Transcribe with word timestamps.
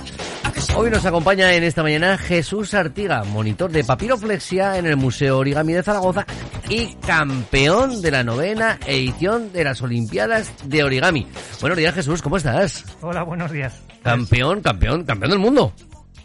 Hoy 0.77 0.91
nos 0.91 1.05
acompaña 1.05 1.52
en 1.52 1.64
esta 1.64 1.83
mañana 1.83 2.16
Jesús 2.16 2.72
Artiga, 2.72 3.24
monitor 3.24 3.70
de 3.70 3.84
papiroflexia 3.84 4.78
en 4.78 4.86
el 4.86 4.97
Museo 4.97 5.39
Origami 5.39 5.74
de 5.74 5.83
Zaragoza 5.83 6.24
y 6.69 6.94
campeón 6.94 8.00
de 8.00 8.11
la 8.11 8.24
novena 8.24 8.78
edición 8.86 9.52
de 9.52 9.64
las 9.64 9.83
Olimpiadas 9.83 10.52
de 10.64 10.83
Origami. 10.83 11.27
Buenos 11.61 11.77
días 11.77 11.94
Jesús, 11.94 12.22
¿cómo 12.22 12.39
estás? 12.39 12.84
Hola, 13.02 13.22
buenos 13.22 13.50
días. 13.50 13.83
Campeón, 14.02 14.62
campeón, 14.62 15.05
campeón 15.05 15.30
del 15.30 15.41
mundo. 15.41 15.72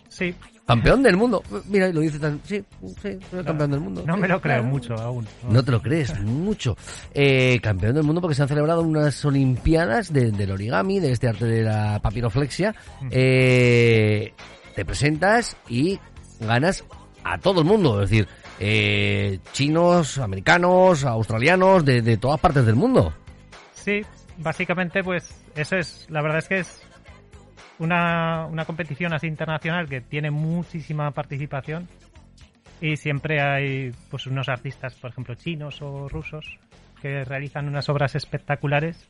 Sí. 0.08 0.34
Campeón 0.68 1.02
del 1.02 1.16
mundo. 1.16 1.42
Mira, 1.70 1.88
lo 1.90 2.02
dice 2.02 2.20
tan... 2.20 2.42
Sí, 2.44 2.62
sí, 3.02 3.18
soy 3.32 3.44
campeón 3.46 3.72
del 3.72 3.80
mundo. 3.80 4.04
No 4.06 4.18
me 4.18 4.28
lo 4.28 4.42
creo 4.42 4.62
mucho 4.64 4.94
aún. 4.96 5.26
No 5.50 5.64
te 5.64 5.72
lo 5.72 5.82
crees 5.82 6.20
mucho. 6.22 6.76
Eh, 7.14 7.60
campeón 7.64 7.96
del 7.96 8.04
mundo 8.04 8.20
porque 8.20 8.36
se 8.36 8.42
han 8.42 8.50
celebrado 8.50 8.82
unas 8.82 9.24
Olimpiadas 9.24 10.12
de- 10.12 10.32
del 10.32 10.52
origami, 10.52 11.00
de 11.00 11.14
este 11.14 11.30
arte 11.30 11.46
de 11.46 11.64
la 11.64 12.00
papiroflexia. 12.02 12.76
Eh, 13.12 14.34
te 14.76 14.84
presentas 14.86 15.56
y 15.70 16.00
ganas 16.42 16.84
a 17.24 17.38
todo 17.38 17.62
el 17.62 17.66
mundo. 17.66 18.02
Es 18.04 18.10
decir, 18.10 18.28
eh, 18.60 19.40
chinos, 19.54 20.18
americanos, 20.18 21.06
australianos, 21.06 21.86
de, 21.86 22.02
de 22.02 22.18
todas 22.18 22.40
partes 22.42 22.66
del 22.66 22.76
mundo. 22.76 23.14
Sí, 23.74 24.02
básicamente 24.40 25.02
pues 25.04 25.34
eso 25.56 25.78
es, 25.78 26.06
la 26.10 26.22
verdad 26.22 26.40
es 26.40 26.48
que 26.50 26.60
es 26.60 26.82
una, 27.80 28.46
una 28.48 28.66
competición 28.66 29.14
así 29.14 29.28
internacional 29.28 29.88
que 29.88 30.02
tiene 30.02 30.32
muchísima 30.32 31.12
participación 31.12 31.88
y 32.82 32.98
siempre 32.98 33.42
hay 33.42 33.92
pues 34.10 34.28
unos 34.28 34.50
artistas, 34.50 34.96
por 34.96 35.12
ejemplo, 35.12 35.36
chinos 35.36 35.82
o 35.82 36.08
rusos 36.10 36.60
que 37.02 37.24
realizan 37.24 37.68
unas 37.68 37.90
obras 37.90 38.16
espectaculares 38.16 39.10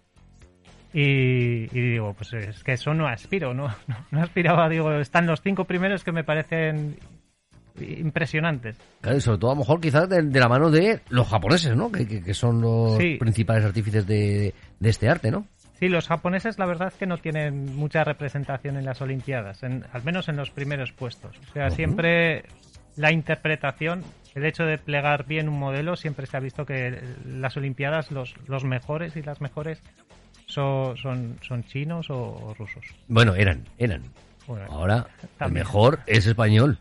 y, 0.94 1.64
y 1.78 1.82
digo, 1.92 2.14
pues 2.14 2.34
es 2.34 2.64
que 2.64 2.74
eso 2.74 2.94
no 2.94 3.08
aspiro, 3.08 3.54
¿no? 3.54 3.68
No, 3.88 3.96
no 4.12 4.22
aspiraba, 4.22 4.70
digo, 4.70 4.92
están 4.94 5.28
los 5.28 5.42
cinco 5.42 5.66
primeros 5.66 6.04
que 6.04 6.12
me 6.12 6.24
parecen 6.24 6.98
impresionantes. 7.80 8.76
Claro, 9.02 9.18
y 9.18 9.22
sobre 9.22 9.38
todo 9.38 9.52
a 9.52 9.54
lo 9.54 9.60
mejor 9.60 9.80
quizás 9.80 10.10
de, 10.10 10.24
de 10.24 10.40
la 10.40 10.48
mano 10.50 10.72
de 10.72 11.00
los 11.10 11.28
japoneses, 11.28 11.76
¿no? 11.76 11.92
Que, 11.92 12.08
que- 12.08 12.24
que 12.24 12.34
son 12.34 12.60
los 12.62 12.98
Sí. 12.98 13.18
principales 13.20 13.66
artífices 13.66 14.08
de, 14.08 14.54
de 14.80 14.90
este 14.90 15.08
arte, 15.10 15.30
¿no? 15.30 15.46
Sí, 15.80 15.90
los 15.90 16.08
japoneses 16.08 16.58
la 16.58 16.66
verdad 16.66 16.88
es 16.90 16.96
que 16.96 17.06
no 17.06 17.18
tienen 17.18 17.76
mucha 17.76 18.04
representación 18.04 18.78
en 18.78 18.86
las 18.86 19.02
Olimpiadas, 19.02 19.62
en- 19.64 19.86
al 19.94 20.04
menos 20.04 20.28
en 20.28 20.36
los 20.36 20.50
primeros 20.50 20.92
puestos. 20.92 21.38
O 21.50 21.54
sea, 21.54 21.70
siempre 21.70 22.46
la 22.96 23.12
interpretación, 23.12 24.04
el 24.34 24.46
hecho 24.46 24.64
de 24.66 24.78
plegar 24.80 25.26
bien 25.28 25.48
un 25.50 25.60
modelo, 25.60 25.96
siempre 25.96 26.26
se 26.26 26.36
ha 26.36 26.40
visto 26.40 26.66
que 26.66 27.00
las 27.28 27.56
Olimpiadas 27.58 28.12
los, 28.12 28.34
los 28.48 28.64
mejores 28.64 29.16
y 29.16 29.22
las 29.22 29.40
mejores 29.40 29.80
son, 30.48 30.98
son, 30.98 31.38
son 31.42 31.64
chinos 31.66 32.10
o, 32.10 32.16
o 32.18 32.54
rusos. 32.58 32.84
Bueno, 33.08 33.36
eran, 33.36 33.64
eran. 33.78 34.02
Bueno, 34.48 34.66
Ahora, 34.70 35.08
el 35.42 35.52
mejor 35.52 36.00
es 36.08 36.26
español. 36.26 36.80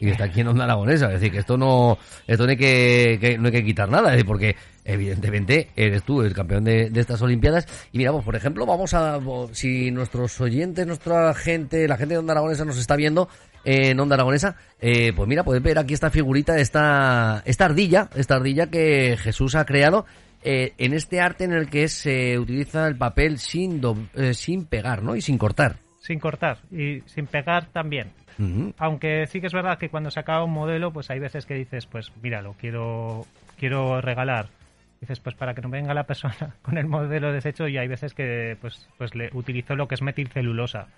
Y 0.00 0.08
está 0.08 0.24
aquí 0.24 0.40
en 0.40 0.48
Onda 0.48 0.64
Aragonesa. 0.64 1.06
Es 1.06 1.20
decir, 1.20 1.30
que 1.30 1.38
esto 1.38 1.56
no, 1.58 1.98
esto 2.26 2.44
no 2.44 2.50
hay 2.50 2.56
que, 2.56 3.36
no 3.38 3.46
hay 3.46 3.52
que 3.52 3.64
quitar 3.64 3.88
nada. 3.88 4.08
es 4.08 4.12
decir, 4.12 4.26
porque 4.26 4.56
evidentemente 4.84 5.68
eres 5.76 6.02
tú 6.02 6.22
el 6.22 6.32
campeón 6.32 6.64
de, 6.64 6.90
estas 6.94 7.20
Olimpiadas. 7.22 7.66
Y 7.92 7.98
mira, 7.98 8.12
pues 8.12 8.24
por 8.24 8.34
ejemplo, 8.36 8.66
vamos 8.66 8.94
a, 8.94 9.18
si 9.52 9.90
nuestros 9.90 10.40
oyentes, 10.40 10.86
nuestra 10.86 11.32
gente, 11.34 11.86
la 11.88 11.96
gente 11.96 12.14
de 12.14 12.18
Onda 12.18 12.32
Aragonesa 12.32 12.64
nos 12.64 12.78
está 12.78 12.96
viendo 12.96 13.28
en 13.64 14.00
Onda 14.00 14.14
Aragonesa, 14.14 14.56
eh, 14.80 15.12
pues 15.14 15.28
mira, 15.28 15.44
puedes 15.44 15.62
ver 15.62 15.78
aquí 15.78 15.92
esta 15.92 16.10
figurita, 16.10 16.58
esta, 16.58 17.42
esta 17.44 17.66
ardilla, 17.66 18.08
esta 18.14 18.36
ardilla 18.36 18.68
que 18.68 19.16
Jesús 19.18 19.54
ha 19.54 19.64
creado. 19.66 20.06
eh, 20.42 20.72
en 20.78 20.94
este 20.94 21.20
arte 21.20 21.44
en 21.44 21.52
el 21.52 21.68
que 21.68 21.86
se 21.88 22.38
utiliza 22.38 22.88
el 22.88 22.96
papel 22.96 23.38
sin, 23.38 23.82
do- 23.82 23.98
eh, 24.14 24.32
sin 24.32 24.64
pegar, 24.64 25.02
¿no? 25.02 25.14
Y 25.14 25.20
sin 25.20 25.36
cortar. 25.36 25.76
sin 26.00 26.18
cortar 26.18 26.56
y 26.72 27.02
sin 27.04 27.26
pegar 27.26 27.66
también. 27.72 28.10
Aunque 28.78 29.26
sí 29.26 29.40
que 29.40 29.46
es 29.46 29.52
verdad 29.52 29.78
que 29.78 29.88
cuando 29.88 30.10
se 30.10 30.20
acaba 30.20 30.44
un 30.44 30.52
modelo, 30.52 30.92
pues 30.92 31.10
hay 31.10 31.18
veces 31.18 31.46
que 31.46 31.54
dices, 31.54 31.86
pues 31.86 32.12
mira, 32.22 32.42
lo 32.42 32.54
quiero, 32.54 33.26
quiero 33.58 34.00
regalar. 34.00 34.48
Dices, 35.00 35.18
pues 35.20 35.34
para 35.34 35.54
que 35.54 35.62
no 35.62 35.70
venga 35.70 35.94
la 35.94 36.04
persona 36.04 36.54
con 36.62 36.78
el 36.78 36.86
modelo 36.86 37.32
deshecho 37.32 37.68
y 37.68 37.78
hay 37.78 37.88
veces 37.88 38.14
que 38.14 38.56
pues, 38.60 38.88
pues 38.98 39.14
le 39.14 39.30
utilizo 39.32 39.74
lo 39.74 39.88
que 39.88 39.94
es 39.94 40.02
metilcelulosa. 40.02 40.88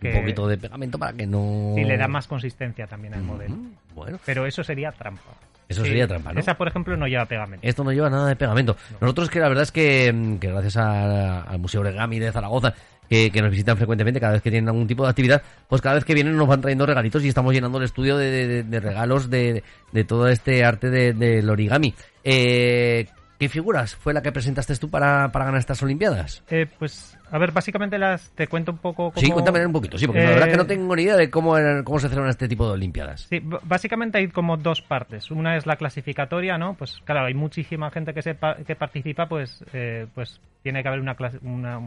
Que 0.00 0.08
Un 0.08 0.20
poquito 0.20 0.48
de 0.48 0.58
pegamento 0.58 0.98
para 0.98 1.12
que 1.12 1.26
no... 1.26 1.74
y 1.76 1.84
le 1.84 1.96
da 1.96 2.08
más 2.08 2.26
consistencia 2.26 2.88
también 2.88 3.14
al 3.14 3.22
modelo. 3.22 3.56
Bueno, 3.94 4.18
Pero 4.26 4.46
eso 4.46 4.64
sería 4.64 4.90
trampa. 4.90 5.30
Eso 5.72 5.82
Sí, 5.82 5.88
sería 5.88 6.06
trampa, 6.08 6.32
¿no? 6.32 6.40
Esa, 6.40 6.54
por 6.56 6.68
ejemplo, 6.68 6.96
no 6.96 7.06
lleva 7.06 7.26
pegamento. 7.26 7.66
Esto 7.66 7.84
no 7.84 7.92
lleva 7.92 8.08
nada 8.08 8.28
de 8.28 8.36
pegamento. 8.36 8.76
Nosotros 9.00 9.28
que 9.28 9.40
la 9.40 9.48
verdad 9.48 9.64
es 9.64 9.72
que, 9.72 10.12
mm, 10.12 10.38
que 10.38 10.48
gracias 10.48 10.76
a- 10.76 11.42
al 11.42 11.58
Museo 11.58 11.80
Origami 11.82 12.18
de 12.18 12.30
Zaragoza, 12.32 12.74
que, 13.08 13.30
que 13.30 13.42
nos 13.42 13.50
visitan 13.50 13.76
frecuentemente 13.76 14.20
cada 14.20 14.32
vez 14.34 14.42
que 14.42 14.50
tienen 14.50 14.68
algún 14.68 14.86
tipo 14.86 15.02
de 15.04 15.10
actividad, 15.10 15.42
pues 15.68 15.82
cada 15.82 15.96
vez 15.96 16.04
que 16.04 16.14
vienen 16.14 16.36
nos 16.36 16.48
van 16.48 16.60
trayendo 16.62 16.86
regalitos 16.86 17.22
y 17.24 17.28
estamos 17.28 17.52
llenando 17.52 17.76
el 17.78 17.84
estudio 17.84 18.16
de, 18.16 18.30
de- 18.46 18.62
de 18.62 18.80
regalos 18.80 19.28
de, 19.28 19.62
de 19.92 20.04
todo 20.04 20.28
este 20.28 20.64
arte 20.64 20.88
de- 20.88 21.12
del 21.12 21.50
origami. 21.50 21.92
Eh, 22.24 23.06
¿Qué 23.42 23.48
figuras 23.48 23.96
fue 23.96 24.14
la 24.14 24.22
que 24.22 24.30
presentaste 24.30 24.76
tú 24.76 24.88
para, 24.88 25.32
para 25.32 25.46
ganar 25.46 25.58
estas 25.58 25.82
Olimpiadas? 25.82 26.44
Eh, 26.48 26.68
pues, 26.78 27.18
a 27.28 27.38
ver, 27.38 27.50
básicamente 27.50 27.98
las 27.98 28.30
te 28.36 28.46
cuento 28.46 28.70
un 28.70 28.78
poco 28.78 29.10
cómo... 29.10 29.20
Sí, 29.20 29.32
cuéntame 29.32 29.66
un 29.66 29.72
poquito, 29.72 29.98
sí, 29.98 30.06
porque 30.06 30.22
la 30.22 30.30
Eh, 30.30 30.34
verdad 30.34 30.48
que 30.50 30.56
no 30.56 30.66
tengo 30.66 30.94
ni 30.94 31.02
idea 31.02 31.16
de 31.16 31.28
cómo, 31.28 31.58
eran- 31.58 31.82
cómo 31.82 31.98
se 31.98 32.08
celebran 32.08 32.30
este 32.30 32.46
tipo 32.46 32.64
de 32.68 32.74
Olimpiadas. 32.74 33.22
Sí, 33.22 33.40
básicamente 33.64 34.18
hay 34.18 34.28
como 34.28 34.56
dos 34.58 34.80
partes. 34.80 35.32
Una 35.32 35.56
es 35.56 35.66
la 35.66 35.74
clasificatoria, 35.74 36.56
¿no? 36.56 36.74
Pues 36.74 37.00
claro, 37.04 37.26
hay 37.26 37.34
muchísima 37.34 37.90
gente 37.90 38.14
que 38.14 38.22
se 38.22 38.36
pa- 38.36 38.54
que 38.64 38.76
participa, 38.76 39.26
pues 39.26 39.64
eh, 39.72 40.06
pues 40.14 40.40
tiene 40.62 40.80
que 40.82 40.88
haber 40.88 41.00
una 41.00 41.16
clase, 41.16 41.38
una 41.42 41.80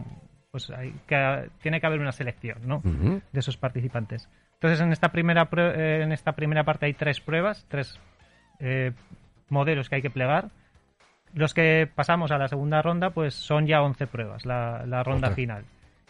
pues 0.51 0.69
hay 0.71 0.93
que 1.07 1.49
tiene 1.61 1.79
que 1.79 1.87
haber 1.87 2.01
una 2.01 2.11
selección, 2.11 2.57
¿no? 2.65 2.81
De 3.31 3.39
esos 3.39 3.55
participantes. 3.55 4.27
Entonces 4.55 4.81
en 4.81 4.91
esta 4.91 5.13
primera 5.13 5.47
eh, 5.55 6.01
en 6.03 6.11
esta 6.11 6.33
primera 6.33 6.65
parte 6.65 6.85
hay 6.87 6.93
tres 6.95 7.21
pruebas, 7.21 7.65
tres 7.69 7.97
eh, 8.59 8.91
modelos 9.47 9.87
que 9.87 9.95
hay 9.95 10.01
que 10.01 10.09
plegar. 10.09 10.49
Los 11.35 11.53
que 11.53 11.87
pasamos 11.93 12.31
a 12.31 12.37
la 12.39 12.47
segunda 12.47 12.81
ronda, 12.81 13.11
pues 13.11 13.35
son 13.35 13.67
ya 13.67 13.81
11 13.83 14.07
pruebas, 14.07 14.45
la, 14.45 14.85
la 14.87 15.03
ronda 15.03 15.27
final. 15.35 15.63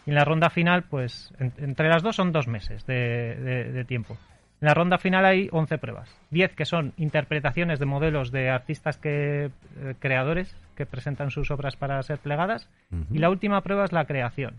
Y 0.06 0.12
en 0.12 0.16
la 0.16 0.24
ronda 0.24 0.50
final, 0.50 0.84
pues 0.84 1.34
en- 1.40 1.52
entre 1.58 1.90
las 1.90 2.04
dos 2.04 2.16
son 2.16 2.32
dos 2.32 2.48
meses 2.48 2.86
de, 2.86 3.36
de- 3.36 3.72
de 3.74 3.86
tiempo. 3.86 4.16
En 4.62 4.68
la 4.68 4.74
ronda 4.74 4.98
final 5.00 5.26
hay 5.26 5.50
11 5.52 5.78
pruebas. 5.80 6.16
10 6.30 6.54
que 6.56 6.66
son 6.66 6.94
interpretaciones 6.98 7.80
de 7.80 7.86
modelos 7.86 8.32
de 8.32 8.50
artistas 8.50 8.98
que, 8.98 9.46
eh, 9.46 9.96
creadores 10.00 10.56
que 10.78 10.86
presentan 10.86 11.32
sus 11.32 11.50
obras 11.52 11.76
para 11.76 12.02
ser 12.04 12.20
plegadas. 12.20 12.70
Y 13.12 13.18
la 13.18 13.30
última 13.30 13.62
prueba 13.62 13.84
es 13.84 13.92
la 13.92 14.06
creación, 14.06 14.54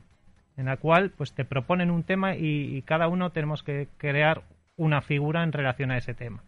en 0.57 0.67
la 0.67 0.77
cual 0.77 1.11
pues 1.17 1.33
te 1.33 1.45
proponen 1.45 1.91
un 1.91 2.03
tema 2.03 2.35
y, 2.35 2.77
y 2.77 2.83
cada 2.83 3.09
uno 3.09 3.31
tenemos 3.31 3.63
que 3.63 3.89
crear 3.99 4.43
una 4.77 5.01
figura 5.01 5.43
en 5.45 5.53
relación 5.53 5.91
a 5.93 5.97
ese 5.97 6.13
tema. 6.13 6.43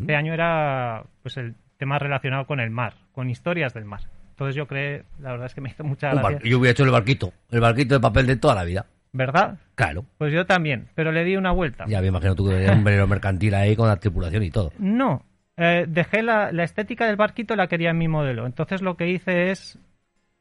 Este 0.00 0.16
año 0.16 0.34
era 0.34 1.04
pues 1.22 1.36
el 1.38 1.54
tema 1.82 1.98
relacionado 1.98 2.46
con 2.46 2.60
el 2.60 2.70
mar, 2.70 2.94
con 3.10 3.28
historias 3.28 3.74
del 3.74 3.84
mar. 3.84 4.02
Entonces 4.30 4.54
yo 4.54 4.68
creé, 4.68 5.02
la 5.18 5.32
verdad 5.32 5.46
es 5.46 5.54
que 5.54 5.60
me 5.60 5.68
hizo 5.70 5.82
mucha 5.82 6.14
gracia. 6.14 6.38
Yo 6.44 6.60
hubiera 6.60 6.70
hecho 6.70 6.84
el 6.84 6.90
barquito, 6.92 7.32
el 7.50 7.58
barquito 7.58 7.94
de 7.96 8.00
papel 8.00 8.26
de 8.28 8.36
toda 8.36 8.54
la 8.54 8.62
vida. 8.62 8.86
¿Verdad? 9.12 9.58
Claro. 9.74 10.04
Pues 10.16 10.32
yo 10.32 10.46
también, 10.46 10.86
pero 10.94 11.10
le 11.10 11.24
di 11.24 11.36
una 11.36 11.50
vuelta. 11.50 11.86
Ya 11.88 12.00
me 12.00 12.06
imagino 12.06 12.36
tú 12.36 12.46
que 12.46 12.54
tenías 12.54 12.76
un 12.76 12.84
velero 12.84 13.08
mercantil 13.08 13.52
ahí 13.56 13.74
con 13.74 13.88
la 13.88 13.96
tripulación 13.96 14.44
y 14.44 14.50
todo. 14.52 14.70
No, 14.78 15.24
eh, 15.56 15.86
dejé 15.88 16.22
la, 16.22 16.52
la 16.52 16.62
estética 16.62 17.06
del 17.08 17.16
barquito, 17.16 17.56
la 17.56 17.66
quería 17.66 17.90
en 17.90 17.98
mi 17.98 18.06
modelo. 18.06 18.46
Entonces 18.46 18.80
lo 18.80 18.96
que 18.96 19.08
hice 19.08 19.50
es, 19.50 19.76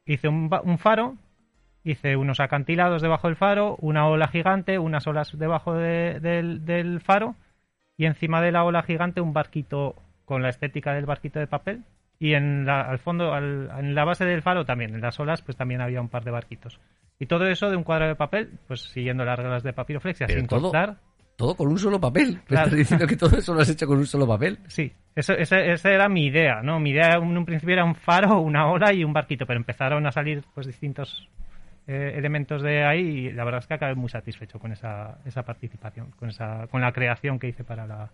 hice 0.06 0.28
un, 0.28 0.50
faro, 0.78 1.16
hice 1.84 2.16
unos 2.18 2.40
acantilados 2.40 3.02
debajo 3.02 3.28
del 3.28 3.36
faro, 3.36 3.78
una 3.82 4.08
ola 4.08 4.28
gigante, 4.28 4.78
unas 4.78 5.08
olas 5.08 5.38
debajo 5.38 5.74
de- 5.74 6.20
del, 6.22 6.64
del 6.64 7.02
faro 7.02 7.36
y 7.98 8.06
encima 8.06 8.42
de 8.42 8.52
la 8.54 8.64
ola 8.64 8.84
gigante 8.84 9.20
un 9.22 9.34
barquito 9.34 9.96
con 10.32 10.42
la 10.42 10.48
estética 10.50 10.94
del 10.94 11.06
barquito 11.06 11.40
de 11.40 11.48
papel. 11.48 11.84
Y 12.20 12.36
en 12.36 12.66
la, 12.66 12.82
al 12.84 13.00
fondo, 13.00 13.34
al- 13.34 13.70
en 13.80 13.94
la 13.96 14.06
base 14.06 14.24
del 14.24 14.42
faro 14.42 14.64
también, 14.64 14.94
en 14.96 15.02
las 15.02 15.20
olas, 15.20 15.42
pues 15.42 15.58
también 15.58 15.82
había 15.82 16.00
un 16.00 16.08
par 16.08 16.24
de 16.24 16.32
barquitos. 16.32 16.80
Y 17.20 17.26
todo 17.26 17.48
eso 17.48 17.70
de 17.70 17.76
un 17.76 17.84
cuadro 17.84 18.08
de 18.08 18.16
papel, 18.16 18.52
pues 18.68 18.82
siguiendo 18.82 19.26
las 19.26 19.38
reglas 19.38 19.64
de 19.64 19.74
papiroflexia, 19.74 20.28
Pero 20.28 20.40
sin 20.40 20.48
todo- 20.48 20.62
cortar. 20.72 20.96
Todo 21.36 21.56
con 21.56 21.68
un 21.68 21.78
solo 21.78 22.00
papel. 22.00 22.36
Me 22.36 22.42
Claro. 22.46 22.66
estás 22.68 22.78
diciendo 22.78 23.08
que 23.08 23.18
todo 23.18 23.38
eso 23.38 23.54
lo 23.54 23.62
has 23.62 23.70
hecho 23.70 23.88
con 23.88 23.98
un 23.98 24.06
solo 24.06 24.26
papel. 24.28 24.60
Sí, 24.68 24.94
eso, 25.16 25.34
esa, 25.34 25.60
esa 25.60 25.90
era 25.92 26.08
mi 26.08 26.28
idea, 26.28 26.62
¿no? 26.62 26.80
Mi 26.80 26.92
idea 26.92 27.16
en 27.16 27.36
un 27.38 27.46
principio 27.46 27.74
era 27.74 27.84
un 27.84 27.96
faro, 27.96 28.40
una 28.40 28.68
ola 28.72 28.94
y 28.94 29.04
un 29.04 29.12
barquito, 29.12 29.46
pero 29.46 29.60
empezaron 29.60 30.06
a 30.06 30.12
salir 30.12 30.44
pues 30.54 30.68
distintos 30.68 31.28
eh, 31.88 32.14
elementos 32.16 32.62
de 32.62 32.86
ahí 32.86 33.00
y 33.02 33.32
la 33.32 33.44
verdad 33.44 33.60
es 33.62 33.68
que 33.68 33.74
acabé 33.74 33.96
muy 33.96 34.08
satisfecho 34.10 34.60
con 34.60 34.72
esa, 34.72 35.18
esa 35.26 35.42
participación, 35.44 36.12
con 36.12 36.30
esa 36.30 36.68
con 36.68 36.82
la 36.82 36.92
creación 36.92 37.40
que 37.40 37.48
hice 37.48 37.64
para 37.64 37.88
la... 37.88 38.12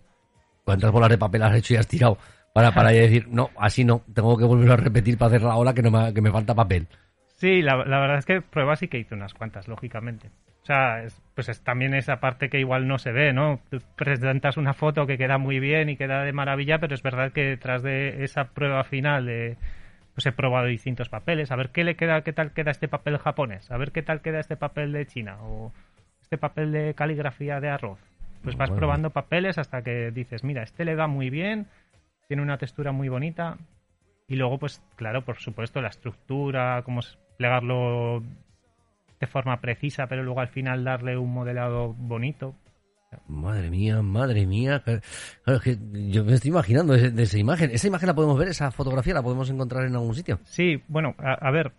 ¿Cuántas 0.68 0.90
bolas 0.90 1.08
de 1.08 1.16
papel 1.16 1.42
has 1.42 1.54
hecho 1.56 1.72
y 1.72 1.76
has 1.78 1.88
tirado? 1.88 2.18
Para, 2.52 2.72
para 2.72 2.90
decir, 2.90 3.26
no, 3.30 3.48
así 3.58 3.84
no, 3.86 4.02
tengo 4.12 4.36
que 4.36 4.44
volverlo 4.44 4.74
a 4.74 4.76
repetir 4.76 5.16
para 5.16 5.28
hacer 5.28 5.40
la 5.40 5.56
ola 5.56 5.72
que, 5.72 5.80
no 5.80 5.90
me, 5.90 6.12
que 6.12 6.20
me 6.20 6.30
falta 6.30 6.54
papel. 6.54 6.86
Sí, 7.36 7.62
la, 7.62 7.74
verdad 7.76 8.18
es 8.18 8.26
que 8.26 8.42
pruebas 8.42 8.78
sí 8.80 8.88
que 8.88 8.98
hice 8.98 9.14
unas 9.14 9.32
cuantas, 9.32 9.66
lógicamente. 9.66 10.28
O 10.62 10.66
sea, 10.66 11.02
es- 11.04 11.22
pues 11.34 11.48
es 11.48 11.62
también 11.62 11.94
esa 11.94 12.20
parte 12.20 12.50
que 12.50 12.60
igual 12.60 12.86
no 12.86 12.98
se 12.98 13.12
ve, 13.12 13.32
¿no? 13.32 13.60
Presentas 13.96 14.58
una 14.58 14.74
foto 14.74 15.06
que 15.06 15.16
queda 15.16 15.38
muy 15.38 15.58
bien 15.58 15.88
y 15.88 15.96
queda 15.96 16.22
de 16.22 16.34
maravilla, 16.34 16.78
pero 16.80 16.94
es 16.94 17.02
verdad 17.02 17.32
que 17.32 17.44
detrás 17.44 17.82
de 17.82 18.22
esa 18.22 18.48
prueba 18.48 18.84
final 18.84 19.24
de, 19.24 19.56
pues 20.12 20.26
he 20.26 20.32
probado 20.32 20.66
distintos 20.66 21.08
papeles, 21.08 21.50
a 21.50 21.56
ver 21.56 21.70
qué 21.70 21.82
le 21.82 21.96
queda, 21.96 22.20
qué 22.20 22.34
tal 22.34 22.52
queda 22.52 22.72
este 22.72 22.88
papel 22.88 23.16
japonés, 23.16 23.70
a 23.70 23.78
ver 23.78 23.90
qué 23.90 24.02
tal 24.02 24.20
queda 24.20 24.38
este 24.38 24.58
papel 24.58 24.92
de 24.92 25.06
China 25.06 25.38
o 25.40 25.72
este 26.20 26.36
papel 26.36 26.72
de 26.72 26.92
caligrafía 26.92 27.58
de 27.58 27.70
arroz. 27.70 28.00
Pues 28.42 28.56
vas 28.56 28.68
Bueno. 28.70 28.78
probando 28.80 29.10
papeles 29.10 29.58
hasta 29.58 29.82
que 29.82 30.10
dices, 30.10 30.44
mira, 30.44 30.62
este 30.62 30.84
le 30.84 30.94
va 30.94 31.06
muy 31.06 31.28
bien, 31.30 31.66
tiene 32.28 32.42
una 32.42 32.58
textura 32.58 32.92
muy 32.92 33.08
bonita, 33.08 33.56
y 34.26 34.36
luego, 34.36 34.58
pues 34.58 34.82
claro, 34.96 35.22
por 35.24 35.36
supuesto, 35.38 35.80
la 35.80 35.88
estructura, 35.88 36.82
cómo 36.84 37.00
es 37.00 37.18
plegarlo 37.36 38.22
de 39.20 39.26
forma 39.26 39.60
precisa, 39.60 40.06
pero 40.06 40.22
luego 40.22 40.40
al 40.40 40.48
final 40.48 40.84
darle 40.84 41.16
un 41.16 41.32
modelado 41.32 41.94
bonito. 41.94 42.54
Madre 43.26 43.70
mía, 43.70 44.02
madre 44.02 44.44
mía. 44.46 44.80
Claro, 44.84 45.00
es 45.46 45.60
que 45.62 45.78
yo 46.10 46.24
me 46.24 46.34
estoy 46.34 46.50
imaginando 46.50 46.92
de, 46.92 47.10
de 47.10 47.22
esa 47.22 47.38
imagen. 47.38 47.70
¿Esa 47.70 47.86
imagen 47.86 48.06
la 48.08 48.14
podemos 48.14 48.38
ver? 48.38 48.48
¿Esa 48.48 48.70
fotografía 48.70 49.14
la 49.14 49.22
podemos 49.22 49.48
encontrar 49.48 49.86
en 49.86 49.94
algún 49.94 50.14
sitio? 50.14 50.38
Sí, 50.44 50.82
bueno, 50.88 51.14
a, 51.18 51.32
a 51.32 51.50
ver. 51.50 51.72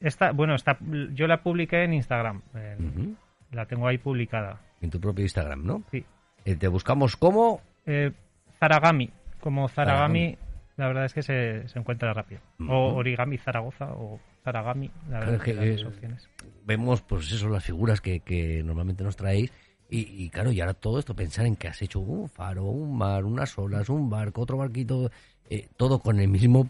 Esta, 0.00 0.32
bueno, 0.32 0.54
esta, 0.54 0.76
yo 1.14 1.26
la 1.26 1.42
publiqué 1.42 1.84
en 1.84 1.94
Instagram. 1.94 2.42
en-. 2.54 3.16
La 3.52 3.66
tengo 3.66 3.86
ahí 3.86 3.98
publicada. 3.98 4.60
En 4.80 4.90
tu 4.90 5.00
propio 5.00 5.22
Instagram, 5.22 5.64
¿no? 5.64 5.82
Sí. 5.90 6.04
Eh, 6.44 6.56
te 6.56 6.68
buscamos 6.68 7.16
como... 7.16 7.60
Eh, 7.86 8.12
Zaragami. 8.58 9.10
Como 9.40 9.68
Zaragami, 9.68 10.36
Zaragami. 10.36 10.38
la 10.76 10.86
verdad 10.88 11.04
es 11.04 11.14
que 11.14 11.22
se, 11.22 11.68
se 11.68 11.78
encuentra 11.78 12.12
rápido. 12.12 12.40
O 12.68 12.94
Origami 12.94 13.38
Zaragoza 13.38 13.92
o 13.92 14.20
Zaragami. 14.42 14.90
La 15.08 15.20
verdad 15.20 15.34
es 15.36 15.42
que 15.42 15.54
que, 15.54 15.66
las 15.72 15.82
eh, 15.82 15.86
opciones. 15.86 16.28
Vemos, 16.64 17.02
pues 17.02 17.30
eso, 17.32 17.48
las 17.48 17.64
figuras 17.64 18.00
que, 18.00 18.20
que 18.20 18.62
normalmente 18.64 19.04
nos 19.04 19.16
traéis. 19.16 19.52
Y, 19.90 20.24
y 20.24 20.30
claro, 20.30 20.50
y 20.52 20.60
ahora 20.60 20.74
todo 20.74 20.98
esto, 20.98 21.14
pensar 21.14 21.44
en 21.44 21.56
que 21.56 21.68
has 21.68 21.82
hecho 21.82 22.00
un 22.00 22.28
faro, 22.28 22.64
un 22.64 22.96
mar, 22.96 23.24
unas 23.24 23.58
olas, 23.58 23.90
un 23.90 24.08
barco, 24.08 24.40
otro 24.40 24.56
barquito, 24.56 25.10
eh, 25.50 25.68
todo 25.76 25.98
con 25.98 26.18
el 26.18 26.28
mismo 26.28 26.68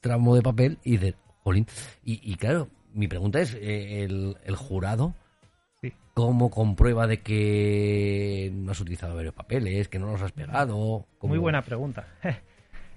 tramo 0.00 0.34
de 0.34 0.42
papel 0.42 0.78
y 0.82 0.96
de 0.96 1.14
jolín. 1.44 1.66
Y, 2.04 2.20
y 2.28 2.34
claro, 2.34 2.68
mi 2.92 3.06
pregunta 3.06 3.40
es, 3.40 3.54
eh, 3.54 4.02
el, 4.02 4.36
el 4.44 4.56
jurado, 4.56 5.14
Sí. 5.90 5.96
¿cómo 6.14 6.50
comprueba 6.50 7.06
de 7.06 7.20
que 7.20 8.50
no 8.54 8.70
has 8.72 8.80
utilizado 8.80 9.16
varios 9.16 9.34
papeles, 9.34 9.88
que 9.88 9.98
no 9.98 10.06
los 10.12 10.22
has 10.22 10.32
pegado? 10.32 11.06
¿Cómo- 11.18 11.30
Muy 11.30 11.38
buena 11.38 11.62
pregunta. 11.62 12.06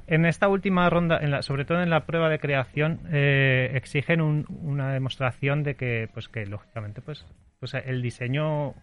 En 0.09 0.25
esta 0.25 0.47
última 0.47 0.89
ronda, 0.89 1.17
en 1.19 1.31
la- 1.31 1.41
sobre 1.41 1.65
todo 1.65 1.81
en 1.83 1.89
la 1.89 2.05
prueba 2.05 2.29
de 2.29 2.39
creación, 2.39 3.01
eh, 3.11 3.71
exigen 3.73 4.21
un- 4.21 4.45
una 4.61 4.93
demostración 4.93 5.63
de 5.63 5.75
que, 5.75 6.07
pues 6.13 6.29
que 6.29 6.45
lógicamente, 6.45 7.01
pues, 7.01 7.25
pues 7.59 7.73
el 7.73 8.01
diseño 8.01 8.73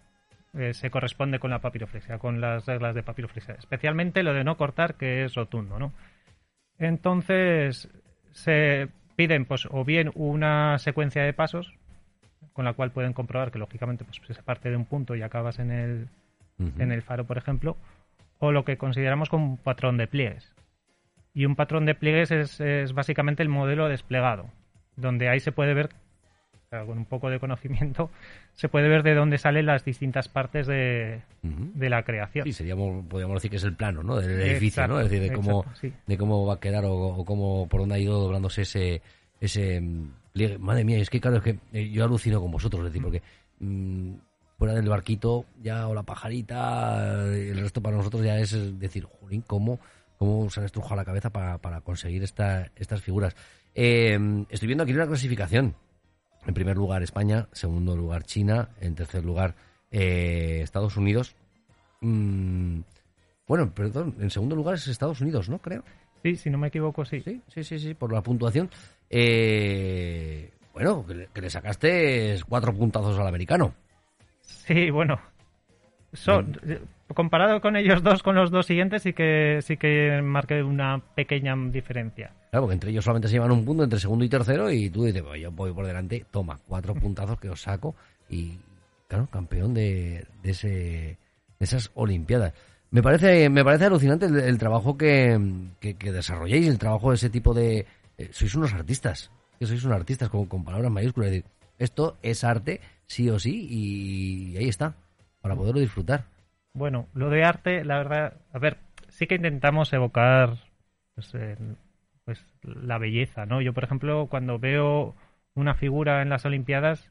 eh, 0.52 0.74
se 0.74 0.90
corresponde 0.90 1.38
con 1.38 1.50
la 1.50 1.60
papiroflexia, 1.60 2.18
con 2.18 2.42
las 2.42 2.66
reglas 2.66 2.94
de 2.94 3.02
papiroflexia, 3.02 3.54
especialmente 3.54 4.22
lo 4.22 4.34
de 4.34 4.44
no 4.44 4.56
cortar, 4.58 4.96
que 4.96 5.24
es 5.24 5.34
rotundo, 5.34 5.78
¿no? 5.78 5.94
Entonces 6.78 7.88
se 8.32 8.88
piden, 9.16 9.46
pues, 9.46 9.66
o 9.70 9.84
bien 9.84 10.10
una 10.14 10.78
secuencia 10.78 11.22
de 11.22 11.32
pasos 11.32 11.72
con 12.54 12.64
la 12.64 12.72
cual 12.72 12.92
pueden 12.92 13.12
comprobar 13.12 13.50
que 13.50 13.58
lógicamente, 13.58 14.04
pues, 14.04 14.20
se 14.24 14.42
parte 14.42 14.70
de 14.70 14.76
un 14.76 14.86
punto 14.86 15.14
y 15.14 15.22
acabas 15.22 15.58
en 15.58 15.70
el 15.70 16.08
en 16.78 16.92
el 16.92 17.02
faro, 17.02 17.24
por 17.24 17.36
ejemplo, 17.36 17.76
o 18.38 18.52
lo 18.52 18.64
que 18.64 18.76
consideramos 18.76 19.28
como 19.28 19.44
un 19.44 19.56
patrón 19.56 19.96
de 19.96 20.06
pliegues. 20.06 20.54
Y 21.32 21.46
un 21.46 21.56
patrón 21.56 21.84
de 21.84 21.96
pliegues 21.96 22.30
es, 22.30 22.60
es 22.60 22.92
básicamente 22.92 23.42
el 23.42 23.48
modelo 23.48 23.88
desplegado, 23.88 24.50
donde 24.94 25.28
ahí 25.28 25.40
se 25.40 25.50
puede 25.50 25.74
ver, 25.74 25.90
o 26.52 26.68
sea, 26.70 26.84
con 26.84 26.96
un 26.96 27.06
poco 27.06 27.28
de 27.28 27.40
conocimiento, 27.40 28.08
se 28.52 28.68
puede 28.68 28.88
ver 28.88 29.02
de 29.02 29.14
dónde 29.14 29.38
salen 29.38 29.66
las 29.66 29.84
distintas 29.84 30.28
partes 30.28 30.68
de, 30.68 31.22
de 31.42 31.90
la 31.90 32.04
creación. 32.04 32.44
Sí, 32.44 32.52
seríamos, 32.52 33.04
podríamos 33.06 33.34
decir 33.34 33.50
que 33.50 33.56
es 33.56 33.64
el 33.64 33.74
plano, 33.74 34.04
¿no? 34.04 34.20
Del 34.20 34.40
edificio, 34.42 34.86
¿no? 34.86 35.00
Es 35.00 35.10
decir, 35.10 35.28
de 35.28 35.34
cómo, 35.34 35.62
exacto, 35.62 35.80
sí. 35.80 35.92
de 36.06 36.16
cómo 36.16 36.46
va 36.46 36.54
a 36.54 36.60
quedar 36.60 36.84
o, 36.84 36.94
o 36.94 37.24
cómo, 37.24 37.68
por 37.68 37.80
dónde 37.80 37.96
ha 37.96 37.98
ido 37.98 38.20
doblándose 38.20 38.62
ese, 38.62 39.02
ese 39.40 39.80
mm, 39.80 40.12
pliegue. 40.34 40.58
Madre 40.58 40.84
mía, 40.84 40.98
es 40.98 41.08
que 41.08 41.20
claro, 41.20 41.38
es 41.38 41.42
que 41.42 41.58
eh, 41.72 41.88
yo 41.90 42.04
alucino 42.04 42.40
con 42.40 42.50
vosotros, 42.50 42.80
es 42.80 42.92
decir, 42.92 43.02
porque 43.02 43.22
mm, 43.60 44.14
fuera 44.58 44.74
del 44.74 44.88
barquito 44.88 45.46
ya 45.62 45.88
o 45.88 45.94
la 45.94 46.02
pajarita, 46.02 47.32
eh, 47.32 47.50
el 47.50 47.60
resto 47.60 47.80
para 47.80 47.96
nosotros 47.96 48.22
ya 48.22 48.38
es 48.38 48.78
decir, 48.78 49.04
jolín, 49.04 49.42
cómo, 49.46 49.78
cómo 50.18 50.50
se 50.50 50.60
han 50.60 50.66
estrujado 50.66 50.96
la 50.96 51.04
cabeza 51.04 51.30
para, 51.30 51.58
para 51.58 51.80
conseguir 51.80 52.22
esta, 52.24 52.70
estas 52.76 53.00
figuras. 53.00 53.34
Eh, 53.74 54.18
estoy 54.50 54.66
viendo 54.66 54.84
aquí 54.84 54.92
una 54.92 55.06
clasificación. 55.06 55.74
En 56.46 56.52
primer 56.52 56.76
lugar 56.76 57.02
España, 57.02 57.48
segundo 57.52 57.96
lugar 57.96 58.24
China, 58.24 58.68
en 58.80 58.94
tercer 58.94 59.24
lugar 59.24 59.54
eh, 59.90 60.60
Estados 60.62 60.96
Unidos. 60.96 61.36
Mm, 62.00 62.80
bueno, 63.46 63.72
perdón, 63.72 64.16
en 64.20 64.30
segundo 64.30 64.56
lugar 64.56 64.74
es 64.74 64.88
Estados 64.88 65.20
Unidos, 65.20 65.48
¿no? 65.48 65.58
Creo. 65.58 65.84
Sí, 66.22 66.36
si 66.36 66.50
no 66.50 66.58
me 66.58 66.68
equivoco, 66.68 67.04
sí. 67.04 67.20
Sí, 67.20 67.40
sí, 67.48 67.64
sí, 67.64 67.78
sí, 67.78 67.94
por 67.94 68.12
la 68.12 68.22
puntuación. 68.22 68.70
Eh, 69.10 70.50
bueno, 70.72 71.06
que 71.06 71.14
le, 71.14 71.26
que 71.32 71.40
le 71.40 71.50
sacaste 71.50 72.36
cuatro 72.48 72.74
puntazos 72.74 73.18
al 73.18 73.26
americano. 73.26 73.74
Sí, 74.42 74.90
bueno. 74.90 75.18
Son, 76.12 76.56
comparado 77.12 77.60
con 77.60 77.76
ellos 77.76 78.02
dos, 78.02 78.22
con 78.22 78.36
los 78.36 78.50
dos 78.50 78.66
siguientes, 78.66 79.02
sí 79.02 79.12
que 79.12 79.58
sí 79.62 79.76
que 79.76 80.20
marqué 80.22 80.62
una 80.62 81.00
pequeña 81.14 81.54
diferencia. 81.56 82.32
Claro, 82.50 82.64
porque 82.64 82.74
entre 82.74 82.90
ellos 82.90 83.04
solamente 83.04 83.28
se 83.28 83.34
llevan 83.34 83.50
un 83.50 83.64
punto 83.64 83.84
entre 83.84 83.98
segundo 83.98 84.24
y 84.24 84.28
tercero 84.28 84.70
y 84.70 84.90
tú 84.90 85.04
dices, 85.04 85.22
"Pues 85.22 85.40
yo 85.40 85.50
voy 85.50 85.72
por 85.72 85.86
delante, 85.86 86.24
toma, 86.30 86.58
cuatro 86.66 86.94
puntazos 86.94 87.38
que 87.40 87.50
os 87.50 87.60
saco 87.60 87.94
y, 88.28 88.58
claro, 89.08 89.26
campeón 89.30 89.74
de, 89.74 90.24
de, 90.42 90.50
ese, 90.50 90.68
de 90.68 91.18
esas 91.58 91.90
Olimpiadas. 91.94 92.52
Me 92.90 93.02
parece, 93.02 93.50
me 93.50 93.64
parece 93.64 93.86
alucinante 93.86 94.26
el, 94.26 94.38
el 94.38 94.58
trabajo 94.58 94.96
que, 94.96 95.36
que, 95.80 95.94
que 95.94 96.12
desarrolláis, 96.12 96.68
el 96.68 96.78
trabajo 96.78 97.10
de 97.10 97.16
ese 97.16 97.28
tipo 97.30 97.52
de... 97.52 97.86
eh, 98.18 98.30
sois 98.32 98.54
unos 98.54 98.72
artistas, 98.72 99.30
que 99.58 99.66
sois 99.66 99.84
unos 99.84 99.96
artistas 99.96 100.28
con, 100.28 100.46
con 100.46 100.64
palabras 100.64 100.90
mayúsculas. 100.90 101.30
Es 101.30 101.32
decir, 101.32 101.50
esto 101.78 102.16
es 102.22 102.44
arte, 102.44 102.80
sí 103.06 103.28
o 103.30 103.38
sí, 103.38 103.66
y 103.68 104.56
ahí 104.56 104.68
está, 104.68 104.94
para 105.40 105.56
poderlo 105.56 105.80
disfrutar. 105.80 106.24
Bueno, 106.72 107.08
lo 107.14 107.30
de 107.30 107.44
arte, 107.44 107.84
la 107.84 107.98
verdad, 107.98 108.34
a 108.52 108.58
ver, 108.58 108.78
sí 109.08 109.26
que 109.26 109.36
intentamos 109.36 109.92
evocar 109.92 110.58
pues, 111.14 111.32
pues 112.24 112.44
la 112.62 112.98
belleza, 112.98 113.46
¿no? 113.46 113.60
Yo, 113.60 113.72
por 113.72 113.84
ejemplo, 113.84 114.26
cuando 114.28 114.58
veo 114.58 115.14
una 115.54 115.74
figura 115.74 116.22
en 116.22 116.30
las 116.30 116.44
Olimpiadas, 116.44 117.10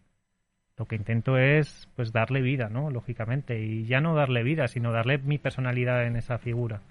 lo 0.78 0.86
que 0.86 0.96
intento 0.96 1.38
es 1.38 1.88
pues 1.96 2.12
darle 2.12 2.42
vida, 2.42 2.68
¿no? 2.68 2.90
Lógicamente, 2.90 3.60
y 3.62 3.86
ya 3.86 4.02
no 4.02 4.16
darle 4.16 4.44
vida, 4.44 4.68
sino 4.68 4.92
darle 4.92 5.18
mi 5.20 5.38
personalidad 5.38 6.06
en 6.06 6.16
esa 6.16 6.40
figura. 6.40 6.82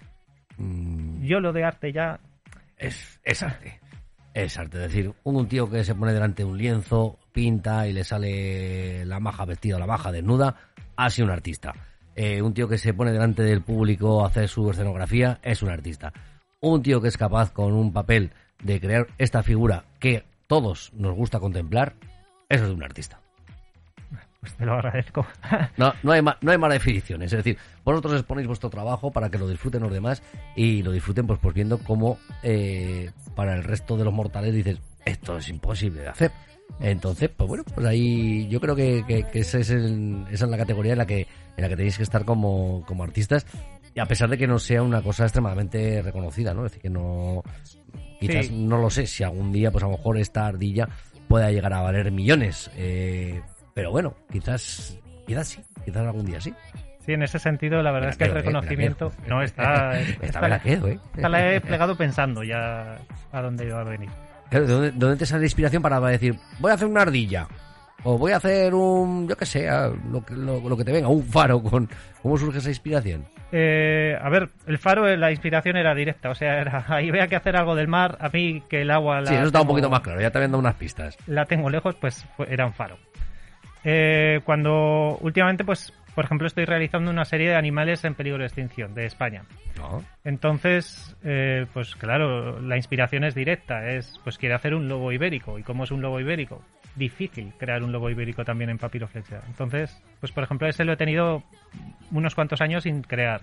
Mm, 0.57 1.23
Yo 1.23 1.39
lo 1.39 1.53
de 1.53 1.65
arte 1.65 1.91
ya 1.91 2.19
es, 2.77 3.19
es 3.23 3.43
arte. 3.43 3.79
Es 4.33 4.57
arte. 4.57 4.77
Es 4.77 4.91
decir, 4.91 5.13
un 5.23 5.47
tío 5.47 5.69
que 5.69 5.83
se 5.83 5.95
pone 5.95 6.13
delante 6.13 6.43
de 6.43 6.49
un 6.49 6.57
lienzo, 6.57 7.19
pinta 7.31 7.87
y 7.87 7.93
le 7.93 8.03
sale 8.03 9.05
la 9.05 9.19
maja 9.19 9.45
vestida 9.45 9.79
la 9.79 9.85
maja 9.85 10.11
desnuda, 10.11 10.55
ha 10.95 11.09
sido 11.09 11.27
un 11.27 11.33
artista. 11.33 11.73
Eh, 12.15 12.41
un 12.41 12.53
tío 12.53 12.67
que 12.67 12.77
se 12.77 12.93
pone 12.93 13.11
delante 13.11 13.43
del 13.43 13.61
público 13.61 14.23
a 14.23 14.27
hacer 14.27 14.47
su 14.47 14.69
escenografía 14.69 15.39
es 15.43 15.61
un 15.61 15.69
artista. 15.69 16.13
Un 16.61 16.81
tío 16.81 17.01
que 17.01 17.07
es 17.07 17.17
capaz 17.17 17.51
con 17.51 17.73
un 17.73 17.91
papel 17.91 18.31
de 18.63 18.79
crear 18.79 19.07
esta 19.17 19.43
figura 19.43 19.85
que 19.99 20.23
todos 20.47 20.91
nos 20.93 21.15
gusta 21.15 21.39
contemplar, 21.39 21.95
eso 22.49 22.65
es 22.65 22.71
un 22.71 22.83
artista. 22.83 23.19
Pues 24.43 24.55
te 24.55 24.65
lo 24.65 24.73
agradezco. 24.73 25.25
No, 25.77 25.93
no, 26.03 26.11
hay, 26.11 26.21
ma- 26.21 26.37
no 26.41 26.51
hay 26.51 26.57
malas 26.57 26.75
definiciones. 26.75 27.31
Es 27.31 27.37
decir, 27.37 27.57
vosotros 27.85 28.13
exponéis 28.15 28.45
vuestro 28.47 28.69
trabajo 28.69 29.09
para 29.11 29.29
que 29.29 29.37
lo 29.37 29.47
disfruten 29.47 29.81
los 29.81 29.91
demás 29.93 30.21
y 30.55 30.83
lo 30.83 30.91
disfruten 30.91 31.25
pues, 31.27 31.39
pues 31.39 31.55
viendo 31.55 31.77
cómo 31.77 32.17
eh, 32.43 33.11
para 33.35 33.55
el 33.55 33.63
resto 33.63 33.95
de 33.95 34.03
los 34.03 34.13
mortales 34.13 34.53
dices, 34.53 34.79
esto 35.05 35.37
es 35.37 35.47
imposible 35.47 36.01
de 36.01 36.07
hacer. 36.09 36.31
Entonces, 36.81 37.29
pues 37.35 37.47
bueno, 37.47 37.63
pues 37.73 37.85
ahí 37.87 38.47
yo 38.49 38.59
creo 38.59 38.75
que, 38.75 39.03
que- 39.07 39.23
que 39.27 39.39
ese 39.39 39.61
es 39.61 39.69
el- 39.69 40.25
esa 40.29 40.45
es 40.45 40.51
la 40.51 40.57
categoría 40.57 40.91
en 40.93 40.97
la 40.97 41.05
que 41.05 41.27
en 41.55 41.61
la 41.61 41.69
que 41.69 41.75
tenéis 41.77 41.97
que 41.97 42.03
estar 42.03 42.25
como, 42.25 42.83
como 42.85 43.03
artistas 43.03 43.45
y 43.95 43.99
a 43.99 44.05
pesar 44.07 44.27
de 44.29 44.37
que 44.37 44.47
no 44.47 44.57
sea 44.59 44.81
una 44.81 45.01
cosa 45.03 45.23
extremadamente 45.23 46.01
reconocida, 46.01 46.53
¿no? 46.53 46.65
Es 46.65 46.71
decir, 46.71 46.81
que 46.81 46.89
no 46.89 47.43
quizás 48.19 48.47
Sí. 48.47 48.55
no 48.55 48.77
lo 48.79 48.89
sé 48.89 49.05
si 49.07 49.23
algún 49.23 49.51
día 49.53 49.71
pues 49.71 49.83
a 49.83 49.87
lo 49.87 49.97
mejor 49.97 50.17
esta 50.17 50.47
ardilla 50.47 50.89
pueda 51.27 51.51
llegar 51.51 51.73
a 51.73 51.81
valer 51.81 52.11
millones, 52.11 52.69
eh, 52.75 53.41
pero 53.73 53.91
bueno, 53.91 54.13
quizás 54.31 54.97
quizás 55.27 55.47
sí, 55.47 55.61
quizás 55.85 56.01
algún 56.05 56.25
día 56.25 56.39
sí. 56.41 56.53
Sí, 57.05 57.11
en 57.13 57.21
ese 57.23 57.37
sentido, 57.37 57.81
la 57.83 57.91
verdad 57.91 58.11
es 58.11 58.17
que 58.17 58.23
el 58.23 58.29
quedo, 58.31 58.39
reconocimiento. 58.39 59.11
No, 59.27 59.41
está. 59.41 59.99
Esta 59.99 60.39
me 60.39 60.47
la 60.49 60.59
quedo, 60.59 60.87
¿eh? 60.87 60.99
esta 61.15 61.27
la 61.29 61.53
he 61.53 61.59
plegado 61.59 61.95
pensando 61.97 62.43
ya 62.43 62.97
a 63.31 63.41
dónde 63.41 63.65
iba 63.65 63.81
a 63.81 63.83
venir. 63.83 64.09
Claro, 64.49 64.67
¿de 64.67 64.73
dónde, 64.73 64.91
de 64.91 64.97
dónde 64.97 65.17
te 65.17 65.25
sale 65.25 65.41
la 65.41 65.45
inspiración 65.47 65.81
para 65.81 65.99
decir, 65.99 66.35
voy 66.59 66.71
a 66.71 66.75
hacer 66.75 66.87
una 66.87 67.01
ardilla? 67.01 67.47
O 68.05 68.17
voy 68.17 68.31
a 68.33 68.37
hacer 68.37 68.73
un, 68.73 69.27
yo 69.29 69.35
qué 69.37 69.45
sé, 69.45 69.67
lo, 70.11 70.23
que- 70.25 70.33
lo, 70.33 70.59
lo 70.67 70.75
que 70.77 70.83
te 70.83 70.91
venga, 70.91 71.07
un 71.07 71.23
faro 71.23 71.61
con... 71.63 71.89
¿Cómo 72.21 72.37
surge 72.37 72.59
esa 72.59 72.69
inspiración? 72.69 73.25
Eh, 73.51 74.17
a 74.21 74.29
ver, 74.29 74.49
el 74.67 74.77
faro, 74.77 75.07
eh, 75.07 75.15
la 75.17 75.31
inspiración 75.31 75.75
era 75.77 75.93
directa. 75.95 76.29
O 76.29 76.35
sea, 76.35 76.59
era, 76.59 76.85
ahí 76.89 77.11
vea 77.11 77.27
que 77.27 77.35
hacer 77.35 77.55
algo 77.55 77.75
del 77.75 77.87
mar. 77.87 78.17
A 78.19 78.29
mí, 78.29 78.61
que 78.69 78.81
el 78.81 78.91
agua. 78.91 79.21
La 79.21 79.27
sí, 79.27 79.35
eso 79.35 79.45
está 79.47 79.61
un 79.61 79.67
poquito 79.67 79.89
más 79.89 80.01
claro, 80.01 80.19
ya 80.21 80.31
te 80.31 80.37
habían 80.37 80.51
dado 80.51 80.59
unas 80.59 80.75
pistas. 80.75 81.17
la 81.27 81.45
tengo 81.45 81.69
lejos, 81.69 81.95
pues 81.95 82.25
era 82.47 82.65
un 82.65 82.73
faro. 82.73 82.97
Eh, 83.83 84.41
cuando 84.45 85.17
últimamente, 85.21 85.63
pues, 85.63 85.93
por 86.15 86.25
ejemplo, 86.25 86.47
estoy 86.47 86.65
realizando 86.65 87.11
una 87.11 87.25
serie 87.25 87.49
de 87.49 87.55
animales 87.55 88.03
en 88.05 88.15
peligro 88.15 88.39
de 88.39 88.45
extinción 88.45 88.93
de 88.93 89.05
España. 89.05 89.43
¿No? 89.77 90.03
Entonces, 90.23 91.15
eh, 91.23 91.65
pues 91.73 91.95
claro, 91.95 92.61
la 92.61 92.77
inspiración 92.77 93.23
es 93.23 93.35
directa. 93.35 93.89
Es, 93.89 94.19
pues 94.23 94.37
quiere 94.37 94.55
hacer 94.55 94.73
un 94.73 94.87
lobo 94.87 95.11
ibérico. 95.11 95.57
¿Y 95.59 95.63
cómo 95.63 95.83
es 95.83 95.91
un 95.91 96.01
lobo 96.01 96.19
ibérico? 96.19 96.61
Difícil 96.95 97.53
crear 97.57 97.83
un 97.83 97.91
lobo 97.91 98.09
ibérico 98.09 98.45
también 98.45 98.69
en 98.69 98.77
papiroflexia. 98.77 99.41
Entonces, 99.47 100.01
pues 100.19 100.31
por 100.31 100.43
ejemplo, 100.43 100.67
ese 100.67 100.85
lo 100.85 100.93
he 100.93 100.97
tenido 100.97 101.43
unos 102.11 102.35
cuantos 102.35 102.61
años 102.61 102.83
sin 102.83 103.01
crear. 103.01 103.41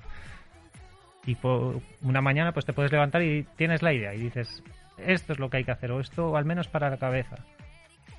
Y 1.27 1.35
por 1.35 1.81
una 2.03 2.21
mañana, 2.21 2.53
pues 2.53 2.65
te 2.65 2.73
puedes 2.73 2.93
levantar 2.93 3.23
y 3.23 3.45
tienes 3.57 3.83
la 3.83 3.93
idea 3.93 4.15
y 4.15 4.19
dices, 4.19 4.63
esto 5.07 5.33
es 5.33 5.39
lo 5.39 5.51
que 5.51 5.59
hay 5.59 5.65
que 5.65 5.73
hacer, 5.73 5.91
o 5.93 6.01
esto 6.01 6.37
al 6.37 6.45
menos 6.45 6.69
para 6.69 6.91
la 6.91 6.97
cabeza. 6.97 7.37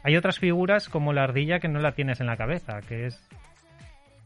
Hay 0.04 0.16
otras 0.16 0.40
figuras 0.40 0.90
como 0.90 1.14
la 1.14 1.24
ardilla 1.24 1.60
que 1.60 1.68
no 1.68 1.80
la 1.80 1.94
tienes 1.94 2.22
en 2.22 2.28
la 2.28 2.38
cabeza, 2.38 2.82
que 2.82 3.06
es 3.06 3.30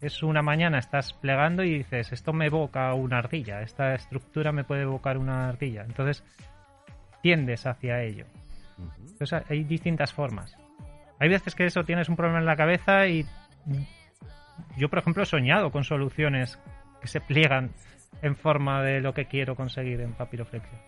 es 0.01 0.23
una 0.23 0.41
mañana, 0.41 0.77
estás 0.77 1.13
plegando 1.13 1.63
y 1.63 1.77
dices, 1.77 2.11
esto 2.11 2.33
me 2.33 2.47
evoca 2.47 2.93
una 2.93 3.19
ardilla, 3.19 3.61
esta 3.61 3.93
estructura 3.95 4.51
me 4.51 4.63
puede 4.63 4.83
evocar 4.83 5.17
una 5.17 5.49
ardilla. 5.49 5.83
Entonces, 5.83 6.23
tiendes 7.21 7.65
hacia 7.65 8.01
ello. 8.03 8.25
Entonces, 8.99 9.43
hay 9.49 9.63
distintas 9.63 10.13
formas. 10.13 10.55
Hay 11.19 11.29
veces 11.29 11.55
que 11.55 11.65
eso 11.65 11.83
tienes 11.83 12.09
un 12.09 12.15
problema 12.15 12.39
en 12.39 12.45
la 12.45 12.57
cabeza 12.57 13.07
y 13.07 13.25
yo, 14.77 14.89
por 14.89 14.99
ejemplo, 14.99 15.23
he 15.23 15.25
soñado 15.25 15.71
con 15.71 15.83
soluciones 15.83 16.59
que 17.01 17.07
se 17.07 17.21
pliegan 17.21 17.71
en 18.21 18.35
forma 18.35 18.83
de 18.83 19.01
lo 19.01 19.13
que 19.13 19.25
quiero 19.25 19.55
conseguir 19.55 20.01
en 20.01 20.13
papiroflexia. 20.13 20.79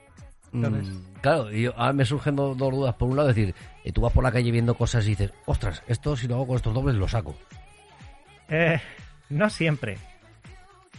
Entonces- 0.53 0.87
Mm, 0.93 1.21
claro, 1.21 1.51
y 1.51 1.65
ahora 1.65 1.93
me 1.93 2.05
surgen 2.05 2.35
do- 2.35 2.55
dos 2.55 2.71
dudas. 2.73 2.95
Por 2.95 3.09
un 3.09 3.15
lado, 3.17 3.27
decir, 3.27 3.53
eh, 3.83 3.91
tú 3.91 4.01
vas 4.01 4.13
por 4.13 4.23
la 4.23 4.31
calle 4.31 4.49
viendo 4.51 4.75
cosas 4.75 5.05
y 5.05 5.09
dices, 5.09 5.31
ostras, 5.45 5.83
esto 5.87 6.15
si 6.15 6.27
lo 6.27 6.35
hago 6.35 6.47
con 6.47 6.55
estos 6.55 6.73
dobles 6.73 6.95
lo 6.95 7.07
saco. 7.07 7.35
Eh, 8.49 8.79
no 9.29 9.49
siempre. 9.49 9.97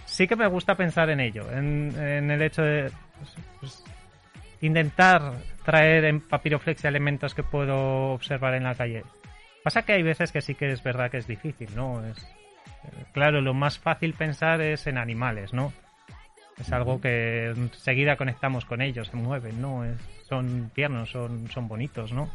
Sí 0.04 0.26
que 0.26 0.36
me 0.36 0.46
gusta 0.46 0.74
pensar 0.74 1.10
en 1.10 1.20
ello, 1.20 1.50
en, 1.52 1.94
en 1.98 2.30
el 2.30 2.42
hecho 2.42 2.62
de 2.62 2.90
pues, 3.18 3.34
pues, 3.60 3.84
intentar 4.60 5.32
traer 5.64 6.04
en 6.04 6.20
papiroflexia 6.20 6.88
elementos 6.88 7.34
que 7.34 7.42
puedo 7.42 8.12
observar 8.12 8.54
en 8.54 8.64
la 8.64 8.74
calle. 8.74 9.04
Pasa 9.62 9.82
que 9.82 9.92
hay 9.92 10.02
veces 10.02 10.32
que 10.32 10.40
sí 10.40 10.54
que 10.54 10.70
es 10.72 10.82
verdad 10.82 11.10
que 11.10 11.18
es 11.18 11.26
difícil, 11.26 11.68
¿no? 11.74 12.04
Es, 12.06 12.18
eh, 12.18 13.04
claro, 13.12 13.40
lo 13.40 13.54
más 13.54 13.78
fácil 13.78 14.14
pensar 14.14 14.60
es 14.60 14.86
en 14.86 14.98
animales, 14.98 15.52
¿no? 15.52 15.72
Es 16.60 16.72
algo 16.72 17.00
que 17.00 17.50
enseguida 17.50 18.16
conectamos 18.16 18.64
con 18.64 18.80
ellos, 18.82 19.08
se 19.08 19.16
mueven, 19.16 19.60
¿no? 19.60 19.84
Son 20.28 20.70
tiernos, 20.74 21.10
son, 21.10 21.48
son 21.48 21.68
bonitos, 21.68 22.12
¿no? 22.12 22.28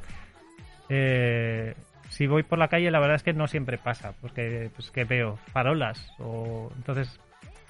Eh, 0.90 1.74
si 2.10 2.28
voy 2.28 2.44
por 2.44 2.60
la 2.60 2.68
calle, 2.68 2.92
la 2.92 3.00
verdad 3.00 3.16
es 3.16 3.24
que 3.24 3.34
no 3.34 3.48
siempre 3.48 3.78
pasa, 3.78 4.14
porque 4.22 4.70
pues 4.76 4.92
que 4.92 5.04
veo 5.04 5.38
farolas 5.52 6.12
o 6.20 6.72
entonces 6.76 7.20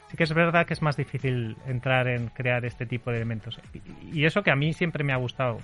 sí 0.10 0.18
que 0.18 0.24
es 0.24 0.34
verdad 0.34 0.66
que 0.66 0.74
es 0.74 0.82
más 0.82 0.98
difícil 0.98 1.56
entrar 1.68 2.08
en 2.08 2.28
crear 2.28 2.66
este 2.66 2.86
tipo 2.86 3.10
de 3.10 3.18
elementos. 3.18 3.60
Y 4.12 4.26
eso 4.26 4.44
que 4.44 4.52
a 4.52 4.56
mí 4.56 4.74
siempre 4.74 5.04
me 5.04 5.14
ha 5.14 5.18
gustado 5.18 5.60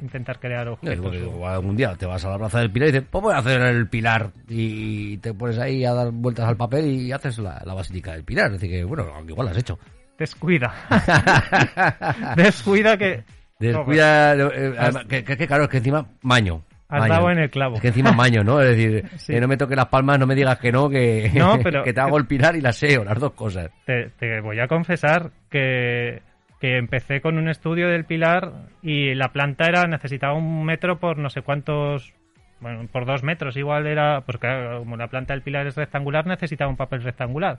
intentar 0.00 0.38
crear 0.40 0.66
objetos. 0.68 1.00
porque 1.00 1.22
o- 1.22 1.26
igual 1.36 1.54
algún 1.54 1.76
día 1.76 1.94
te 1.96 2.06
vas 2.06 2.24
a 2.24 2.30
la 2.30 2.38
plaza 2.38 2.60
del 2.60 2.70
pilar 2.70 2.88
y 2.88 2.92
dices, 2.92 3.08
pues 3.10 3.22
voy 3.22 3.34
a 3.34 3.38
hacer 3.38 3.60
el 3.62 3.88
pilar. 3.88 4.30
Y 4.48 5.18
te 5.18 5.32
pones 5.34 5.58
ahí 5.58 5.84
a 5.84 5.92
dar 5.94 6.10
vueltas 6.10 6.48
al 6.48 6.56
papel 6.56 6.86
y 6.86 7.12
haces 7.12 7.38
la, 7.38 7.62
la 7.64 7.74
basílica 7.74 8.12
del 8.12 8.24
pilar. 8.24 8.46
Es 8.46 8.52
decir, 8.60 8.70
que 8.70 8.84
bueno, 8.84 9.06
aunque 9.14 9.32
igual 9.32 9.46
lo 9.46 9.52
has 9.52 9.58
hecho. 9.58 9.78
Descuida. 10.18 10.72
Descuida 12.36 12.96
que 12.96 13.24
Descuida, 13.58 14.34
eh, 14.34 14.74
además, 14.78 15.04
que, 15.08 15.24
que- 15.24 15.36
que 15.36 15.46
claro, 15.46 15.64
es 15.64 15.70
que 15.70 15.78
encima 15.78 16.06
maño. 16.22 16.62
has 16.88 17.00
maño. 17.00 17.12
dado 17.14 17.30
en 17.30 17.38
el 17.38 17.50
clavo. 17.50 17.76
Es 17.76 17.80
que 17.82 17.88
encima 17.88 18.12
maño, 18.12 18.42
¿no? 18.44 18.60
Es 18.60 18.76
decir, 18.76 19.08
Sí. 19.18 19.32
que 19.32 19.40
no 19.40 19.48
me 19.48 19.56
toque 19.56 19.76
las 19.76 19.86
palmas, 19.86 20.18
no 20.18 20.26
me 20.26 20.34
digas 20.34 20.58
que 20.58 20.70
no, 20.72 20.88
que, 20.90 21.30
No, 21.34 21.58
pero- 21.62 21.82
que 21.84 21.92
te 21.92 22.00
hago 22.00 22.18
el 22.18 22.26
pilar 22.26 22.56
y 22.56 22.60
la 22.60 22.72
SEO, 22.72 23.04
las 23.04 23.18
dos 23.18 23.32
cosas. 23.32 23.70
te, 23.86 24.10
te 24.18 24.40
voy 24.40 24.58
a 24.60 24.66
confesar 24.68 25.30
que, 25.48 26.20
que 26.64 26.78
empecé 26.78 27.20
con 27.20 27.36
un 27.36 27.50
estudio 27.50 27.88
del 27.88 28.06
pilar 28.06 28.52
y 28.80 29.14
la 29.14 29.32
planta 29.32 29.66
era 29.66 29.86
necesitaba 29.86 30.32
un 30.32 30.64
metro 30.64 30.98
por 30.98 31.18
no 31.18 31.28
sé 31.28 31.42
cuántos 31.42 32.14
bueno 32.60 32.88
por 32.90 33.04
dos 33.04 33.22
metros 33.22 33.58
igual 33.58 33.86
era 33.86 34.22
porque 34.22 34.46
claro, 34.46 34.78
como 34.78 34.96
la 34.96 35.08
planta 35.08 35.34
del 35.34 35.42
pilar 35.42 35.66
es 35.66 35.76
rectangular 35.76 36.26
necesitaba 36.26 36.70
un 36.70 36.78
papel 36.78 37.02
rectangular. 37.02 37.58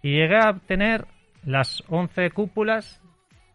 Y 0.00 0.12
llegué 0.12 0.36
a 0.36 0.52
tener 0.64 1.06
las 1.44 1.82
11 1.88 2.30
cúpulas 2.30 3.02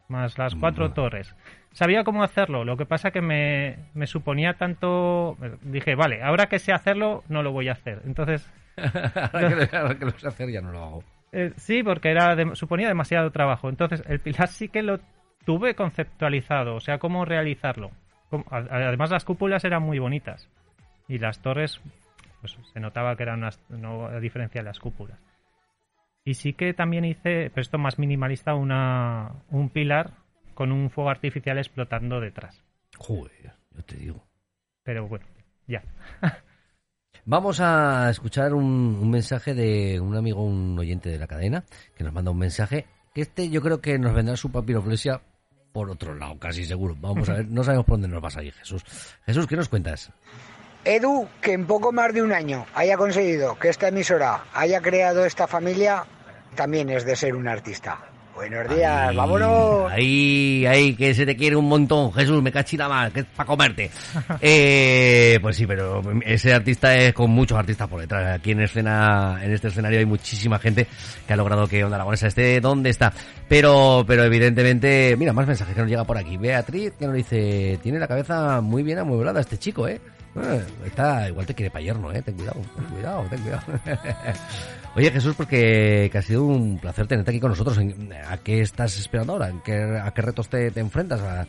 más 0.10 0.38
las 0.38 0.56
cuatro 0.56 0.92
torres. 0.92 1.34
Sabía 1.72 2.04
cómo 2.04 2.22
hacerlo 2.22 2.66
lo 2.66 2.76
que 2.76 2.86
pasa 2.86 3.12
que 3.12 3.22
me, 3.22 3.78
me 3.94 4.08
suponía 4.08 4.56
tanto 4.56 5.38
dije 5.62 5.96
vale 5.96 6.22
ahora 6.22 6.48
que 6.48 6.60
sé 6.60 6.74
hacerlo 6.74 7.24
no 7.30 7.44
lo 7.44 7.54
voy 7.54 7.70
a 7.70 7.74
hacer 7.74 8.02
entonces 8.06 8.52
ahora, 8.78 9.48
que, 9.48 9.56
lo- 9.56 9.80
ahora 9.80 9.96
que 9.96 10.06
lo 10.06 10.12
sé 10.12 10.28
hacer 10.28 10.52
ya 10.52 10.60
no 10.60 10.74
lo 10.74 10.84
hago. 10.84 11.04
Eh, 11.36 11.54
sí, 11.58 11.84
porque 11.84 12.10
era 12.12 12.36
de- 12.36 12.56
suponía 12.56 12.88
demasiado 12.88 13.32
trabajo. 13.32 13.70
Entonces, 13.70 14.02
el 14.08 14.20
pilar 14.20 14.48
sí 14.48 14.70
que 14.70 14.82
lo 14.84 15.00
tuve 15.46 15.76
conceptualizado, 15.76 16.76
o 16.76 16.80
sea, 16.80 16.98
cómo 16.98 17.26
realizarlo. 17.26 17.92
A- 18.50 18.58
Además, 18.70 19.12
las 19.12 19.26
cúpulas 19.26 19.64
eran 19.66 19.84
muy 19.84 20.00
bonitas. 20.00 20.50
Y 21.08 21.20
las 21.20 21.40
torres, 21.42 21.80
pues 22.42 22.58
se 22.74 22.80
notaba 22.80 23.16
que 23.16 23.24
eran 23.24 23.40
unas, 23.40 23.60
no 23.70 24.08
a 24.08 24.20
diferencia 24.20 24.62
de 24.62 24.66
las 24.66 24.80
cúpulas. 24.80 25.20
Y 26.24 26.34
sí 26.34 26.54
que 26.54 26.74
también 26.74 27.06
hice, 27.06 27.52
pero 27.52 27.62
esto 27.62 27.78
más 27.78 28.00
minimalista, 28.00 28.56
una, 28.56 29.32
un 29.52 29.70
pilar 29.70 30.12
con 30.56 30.72
un 30.72 30.90
fuego 30.90 31.12
artificial 31.12 31.58
explotando 31.60 32.20
detrás. 32.20 32.64
Joder, 32.98 33.54
yo 33.76 33.84
te 33.84 33.98
digo. 33.98 34.26
Pero 34.84 35.08
bueno, 35.08 35.26
ya. 35.68 35.84
Vamos 37.28 37.60
a 37.60 38.12
escuchar 38.12 38.54
un, 38.54 39.10
mensaje 39.10 39.56
de 39.56 40.00
un 40.00 40.16
amigo, 40.16 40.44
un 40.44 40.78
oyente 40.78 41.10
de 41.10 41.18
la 41.18 41.26
cadena, 41.26 41.64
que 41.98 42.04
nos 42.04 42.14
manda 42.14 42.30
un 42.30 42.38
mensaje. 42.38 42.86
Que 43.16 43.22
este 43.22 43.50
yo 43.50 43.64
creo 43.64 43.82
que 43.82 43.98
nos 43.98 44.14
vendrá 44.14 44.38
su 44.38 44.52
papiroflexia 44.52 45.22
por 45.72 45.90
otro 45.90 46.14
lado, 46.14 46.38
casi 46.38 46.66
seguro. 46.66 46.96
Vamos 47.00 47.28
a 47.30 47.34
ver, 47.34 47.48
no 47.48 47.64
sabemos 47.64 47.88
por 47.88 47.96
dónde 47.96 48.10
nos 48.10 48.22
vas 48.22 48.38
a 48.38 48.44
ir, 48.44 48.54
Jesús. 48.54 48.84
Jesús, 49.26 49.48
¿qué 49.48 49.56
nos 49.56 49.70
cuentas? 49.70 50.12
Edu, 50.84 51.28
que 51.42 51.54
en 51.54 51.66
poco 51.66 51.92
más 51.92 52.14
de 52.14 52.22
un 52.22 52.32
año 52.32 52.68
haya 52.76 52.96
conseguido 52.96 53.58
que 53.58 53.70
esta 53.70 53.88
emisora 53.88 54.44
haya 54.54 54.80
creado 54.82 55.26
esta 55.26 55.48
familia, 55.48 56.06
también 56.54 56.92
es 56.92 57.06
de 57.06 57.16
ser 57.16 57.36
un 57.36 57.48
artista. 57.48 58.15
Buenos 58.36 58.68
días, 58.76 59.10
Ahí, 59.10 59.16
vámonos. 59.16 59.90
Ahí, 59.90 60.66
ahí, 60.66 60.94
que 60.94 61.14
se 61.14 61.26
te 61.26 61.38
quiere 61.38 61.56
un 61.56 61.70
montón, 61.70 62.12
Jesús, 62.12 62.44
me 62.44 62.52
cachila 62.52 62.90
más, 62.90 63.14
que 63.14 63.22
es 63.22 63.26
para 63.26 63.48
comerte. 63.48 63.90
Eh, 64.42 65.40
pues 65.42 65.56
sí, 65.56 65.66
pero 65.66 66.02
ese 66.26 66.54
artista 66.54 66.96
es 66.96 67.14
con 67.14 67.32
muchos 67.32 67.58
artistas 67.58 67.88
por 67.88 68.02
detrás. 68.02 68.36
Aquí 68.36 68.52
en 68.52 68.62
escena, 68.62 69.40
en 69.42 69.54
este 69.54 69.70
escenario 69.70 70.00
hay 70.00 70.06
muchísima 70.06 70.60
gente 70.60 70.88
que 71.26 71.34
ha 71.34 71.36
logrado 71.36 71.68
que 71.68 71.84
Onda 71.84 71.96
Aragonesa 71.96 72.28
esté 72.28 72.60
donde 72.60 72.90
está. 72.90 73.14
Pero, 73.48 74.04
pero 74.06 74.24
evidentemente, 74.24 75.16
mira, 75.18 75.34
más 75.34 75.48
mensajes 75.48 75.74
que 75.74 75.82
nos 75.82 75.90
llega 75.90 76.04
por 76.04 76.18
aquí. 76.18 76.38
Beatriz, 76.38 76.94
que 77.00 77.06
nos 77.06 77.16
dice, 77.16 77.80
tiene 77.82 78.00
la 78.00 78.08
cabeza 78.08 78.62
muy 78.62 78.84
bien 78.84 79.00
amueblada 79.00 79.40
este 79.40 79.58
chico, 79.58 79.88
eh. 79.88 80.00
Eh, 80.36 80.64
Está, 80.86 81.28
igual 81.30 81.46
te 81.46 81.54
quiere 81.54 81.72
pa' 81.72 81.80
yerno, 81.82 82.12
eh. 82.12 82.22
Ten 82.22 82.36
cuidado, 82.36 82.62
ten 82.76 82.86
cuidado, 82.86 83.24
ten 83.30 83.42
cuidado. 83.42 83.64
Oye 84.96 85.12
Jesús, 85.12 85.36
porque 85.36 86.10
que 86.12 86.18
ha 86.18 86.22
sido 86.22 86.44
un 86.46 86.78
placer 86.80 87.08
tenerte 87.08 87.32
aquí 87.32 87.40
con 87.40 87.50
nosotros. 87.52 87.78
¿En- 87.78 88.12
¿A 88.14 88.38
qué 88.38 88.62
estás 88.62 88.98
esperando 88.98 89.34
ahora? 89.34 89.50
¿En 89.50 89.62
qué, 89.62 90.00
¿A 90.02 90.12
qué 90.14 90.22
retos 90.22 90.48
te, 90.50 90.72
te 90.72 90.80
enfrentas? 90.80 91.22
¿A, 91.22 91.46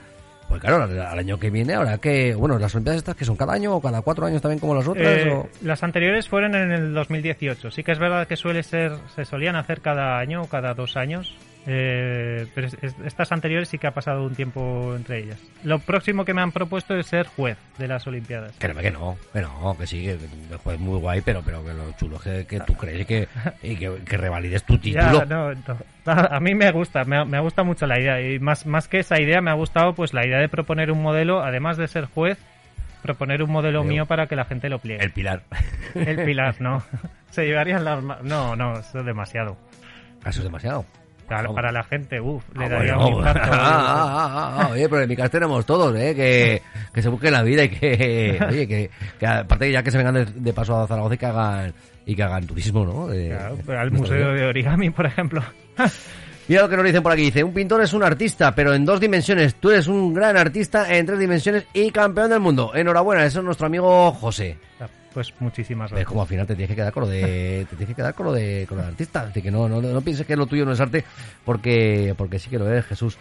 Pues 0.48 0.60
claro, 0.60 0.82
al, 0.84 0.98
al 1.00 1.18
año 1.18 1.38
que 1.38 1.50
viene, 1.50 1.74
ahora 1.74 1.98
que, 1.98 2.34
bueno, 2.34 2.58
las 2.58 2.74
Olimpiadas 2.74 2.98
estas 2.98 3.16
que 3.16 3.24
son 3.24 3.36
cada 3.36 3.52
año 3.54 3.74
o 3.74 3.80
cada 3.80 4.02
cuatro 4.02 4.26
años 4.26 4.40
también 4.42 4.60
como 4.60 4.74
las 4.76 4.86
otras. 4.86 5.18
Eh, 5.26 5.30
o- 5.32 5.48
Las 5.62 5.82
anteriores 5.82 6.28
fueron 6.28 6.54
en 6.54 6.70
el 6.72 6.94
2018. 6.94 7.70
Sí 7.72 7.82
que 7.82 7.92
es 7.92 7.98
verdad 7.98 8.26
que 8.28 8.36
suele 8.36 8.62
ser, 8.62 8.92
se 9.14 9.24
solían 9.24 9.56
hacer 9.56 9.80
cada 9.80 10.18
año 10.18 10.42
o 10.42 10.48
cada 10.48 10.74
dos 10.74 10.96
años. 10.96 11.34
Eh, 11.66 12.46
pero 12.54 12.68
es- 12.68 12.76
es- 12.80 12.94
estas 13.04 13.32
anteriores 13.32 13.68
sí 13.68 13.78
que 13.78 13.86
ha 13.86 13.90
pasado 13.90 14.24
un 14.24 14.34
tiempo 14.34 14.94
entre 14.96 15.18
ellas. 15.18 15.38
Lo 15.64 15.78
próximo 15.80 16.24
que 16.24 16.32
me 16.32 16.40
han 16.42 16.52
propuesto 16.52 16.94
es 16.96 17.06
ser 17.06 17.26
juez 17.26 17.58
de 17.78 17.88
las 17.88 18.06
Olimpiadas. 18.06 18.52
No, 18.52 18.58
que 18.80 18.90
no, 18.90 19.16
que 19.32 19.40
no, 19.40 19.76
que 19.78 19.86
sí, 19.86 20.04
que, 20.04 20.16
que 20.16 20.56
juegues 20.56 20.80
muy 20.80 20.98
guay, 21.00 21.20
pero, 21.22 21.42
pero 21.44 21.64
que 21.64 21.74
lo 21.74 21.90
chulo 21.92 22.16
es 22.16 22.22
que, 22.22 22.46
que 22.46 22.60
tú 22.60 22.74
crees 22.74 23.06
que, 23.06 23.28
y 23.62 23.76
que, 23.76 23.96
que 24.04 24.16
revalides 24.16 24.62
tu 24.64 24.74
Ya, 24.80 25.10
título. 25.10 25.24
no, 25.26 25.52
no. 25.52 25.76
A 26.06 26.38
mí 26.40 26.54
me 26.54 26.70
gusta, 26.70 27.04
me, 27.04 27.16
ha- 27.18 27.24
me 27.24 27.36
ha 27.36 27.40
gustado 27.40 27.66
mucho 27.66 27.86
la 27.86 27.98
idea. 27.98 28.20
Y 28.20 28.38
más, 28.38 28.64
más 28.66 28.86
que 28.88 29.00
esa 29.00 29.20
idea, 29.20 29.40
me 29.40 29.50
ha 29.50 29.54
gustado 29.54 29.94
pues 29.94 30.14
la 30.14 30.24
idea 30.26 30.38
de 30.38 30.48
proponer 30.48 30.92
un 30.92 31.02
modelo, 31.02 31.42
además 31.42 31.76
de 31.76 31.88
ser 31.88 32.04
juez, 32.04 32.38
proponer 33.02 33.42
un 33.42 33.50
modelo 33.50 33.82
mío 33.84 34.06
para 34.06 34.26
que 34.28 34.36
la 34.36 34.44
gente 34.44 34.68
lo 34.68 34.78
pliegue. 34.78 35.02
El 35.04 35.10
pilar. 35.12 35.42
El 35.94 36.24
pilar, 36.24 36.54
no. 36.60 36.82
Se 37.30 37.44
llevarían 37.44 37.84
las... 37.84 38.02
No, 38.22 38.54
no, 38.56 38.78
eso 38.78 39.00
es 39.00 39.04
demasiado. 39.06 39.56
Eso 40.24 40.38
es 40.40 40.44
demasiado. 40.44 40.84
Para, 41.28 41.52
para 41.52 41.72
la 41.72 41.82
gente, 41.82 42.20
uff, 42.20 42.44
le 42.56 42.66
Ah, 42.66 42.68
daría 42.68 42.94
bueno. 42.96 43.08
un 43.08 43.18
impacto. 43.18 43.50
Ah, 43.52 43.58
ah, 43.58 44.30
ah, 44.30 44.56
ah, 44.62 44.68
oye, 44.72 44.88
pero 44.88 45.02
en 45.02 45.08
mi 45.08 45.16
tenemos 45.16 45.66
todos, 45.66 45.96
¿eh? 45.96 46.14
Que, 46.14 46.62
que 46.94 47.02
se 47.02 47.08
busquen 47.08 47.32
la 47.32 47.42
vida 47.42 47.64
y 47.64 47.68
que, 47.68 48.38
oye, 48.48 48.68
que, 48.68 48.90
que 49.18 49.26
aparte 49.26 49.70
ya 49.72 49.82
que 49.82 49.90
se 49.90 49.98
vengan 49.98 50.14
de, 50.14 50.24
de 50.26 50.52
paso 50.52 50.78
a 50.80 50.86
Zaragoza 50.86 51.14
y 51.14 51.18
que 51.18 51.26
hagan, 51.26 51.74
y 52.06 52.14
que 52.14 52.22
hagan 52.22 52.46
turismo, 52.46 52.84
¿no? 52.84 53.06
Claro, 53.08 53.56
de 53.56 53.76
al 53.76 53.90
Museo 53.90 54.32
de 54.34 54.44
Origami, 54.46 54.90
por 54.90 55.06
ejemplo. 55.06 55.42
Mira 56.48 56.62
lo 56.62 56.68
que 56.68 56.76
nos 56.76 56.84
dicen 56.86 57.02
por 57.02 57.10
aquí. 57.10 57.22
Dice, 57.22 57.42
un 57.42 57.52
pintor 57.52 57.82
es 57.82 57.92
un 57.92 58.04
artista, 58.04 58.54
pero 58.54 58.72
en 58.72 58.84
dos 58.84 59.00
dimensiones. 59.00 59.56
Tú 59.56 59.70
eres 59.70 59.88
un 59.88 60.14
gran 60.14 60.36
artista 60.36 60.94
en 60.96 61.04
tres 61.04 61.18
dimensiones 61.18 61.64
y 61.74 61.90
campeón 61.90 62.30
del 62.30 62.38
mundo. 62.38 62.70
Enhorabuena, 62.72 63.24
eso 63.24 63.40
es 63.40 63.44
nuestro 63.44 63.66
amigo 63.66 64.12
José. 64.12 64.56
Pues 65.16 65.32
muchísimas 65.40 65.86
Es 65.86 65.92
gracias. 65.92 66.08
como 66.08 66.20
al 66.20 66.28
final 66.28 66.46
te 66.46 66.54
tienes 66.54 66.68
que 66.68 66.76
quedar 66.76 66.92
con 66.92 67.04
lo 67.04 67.08
de, 67.08 67.66
te 67.70 67.74
tienes 67.76 67.88
que 67.88 67.94
quedar 67.94 68.12
con 68.12 68.26
lo 68.26 68.34
de, 68.34 68.66
con 68.68 68.76
lo 68.76 68.82
de 68.82 68.90
artista. 68.90 69.22
Así 69.22 69.40
que 69.40 69.50
no, 69.50 69.66
no, 69.66 69.80
no 69.80 70.00
pienses 70.02 70.26
que 70.26 70.36
lo 70.36 70.44
tuyo 70.44 70.66
no 70.66 70.72
es 70.72 70.80
arte, 70.80 71.04
porque, 71.42 72.14
porque 72.18 72.38
sí 72.38 72.50
que 72.50 72.58
lo 72.58 72.70
es, 72.70 72.84
Jesús. 72.84 73.16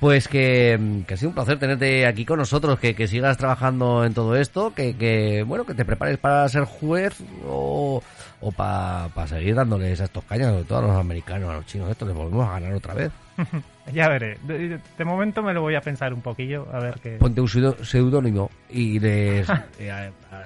Pues 0.00 0.26
que, 0.26 1.04
que 1.06 1.14
ha 1.14 1.16
sido 1.16 1.28
un 1.28 1.36
placer 1.36 1.56
tenerte 1.60 2.04
aquí 2.04 2.24
con 2.24 2.40
nosotros, 2.40 2.80
que, 2.80 2.96
que 2.96 3.06
sigas 3.06 3.36
trabajando 3.38 4.04
en 4.04 4.12
todo 4.12 4.34
esto, 4.34 4.74
que, 4.74 4.96
que 4.96 5.44
bueno, 5.44 5.64
que 5.64 5.74
te 5.74 5.84
prepares 5.84 6.18
para 6.18 6.48
ser 6.48 6.64
juez 6.64 7.14
o, 7.46 8.02
o 8.40 8.50
para 8.50 9.08
seguir 9.28 9.54
dándoles 9.54 10.00
a 10.00 10.04
estos 10.04 10.24
cañas, 10.24 10.48
sobre 10.50 10.64
todo 10.64 10.78
a 10.80 10.82
los 10.82 10.96
americanos, 10.96 11.48
a 11.48 11.54
los 11.58 11.66
chinos, 11.66 11.88
estos 11.88 12.08
les 12.08 12.16
volvemos 12.16 12.44
a 12.48 12.54
ganar 12.58 12.72
otra 12.74 12.92
vez. 12.94 13.12
Ya 13.92 14.08
veré. 14.08 14.36
De, 14.42 14.78
de 14.98 15.04
momento 15.04 15.42
me 15.42 15.52
lo 15.54 15.62
voy 15.62 15.74
a 15.76 15.80
pensar 15.80 16.12
un 16.12 16.20
poquillo, 16.20 16.66
a 16.72 16.80
ver 16.80 16.98
qué... 17.02 17.10
Ponte 17.18 17.40
un 17.40 17.48
seudónimo 17.48 18.50
y 18.68 18.98
les, 18.98 19.48
eh, 19.78 19.90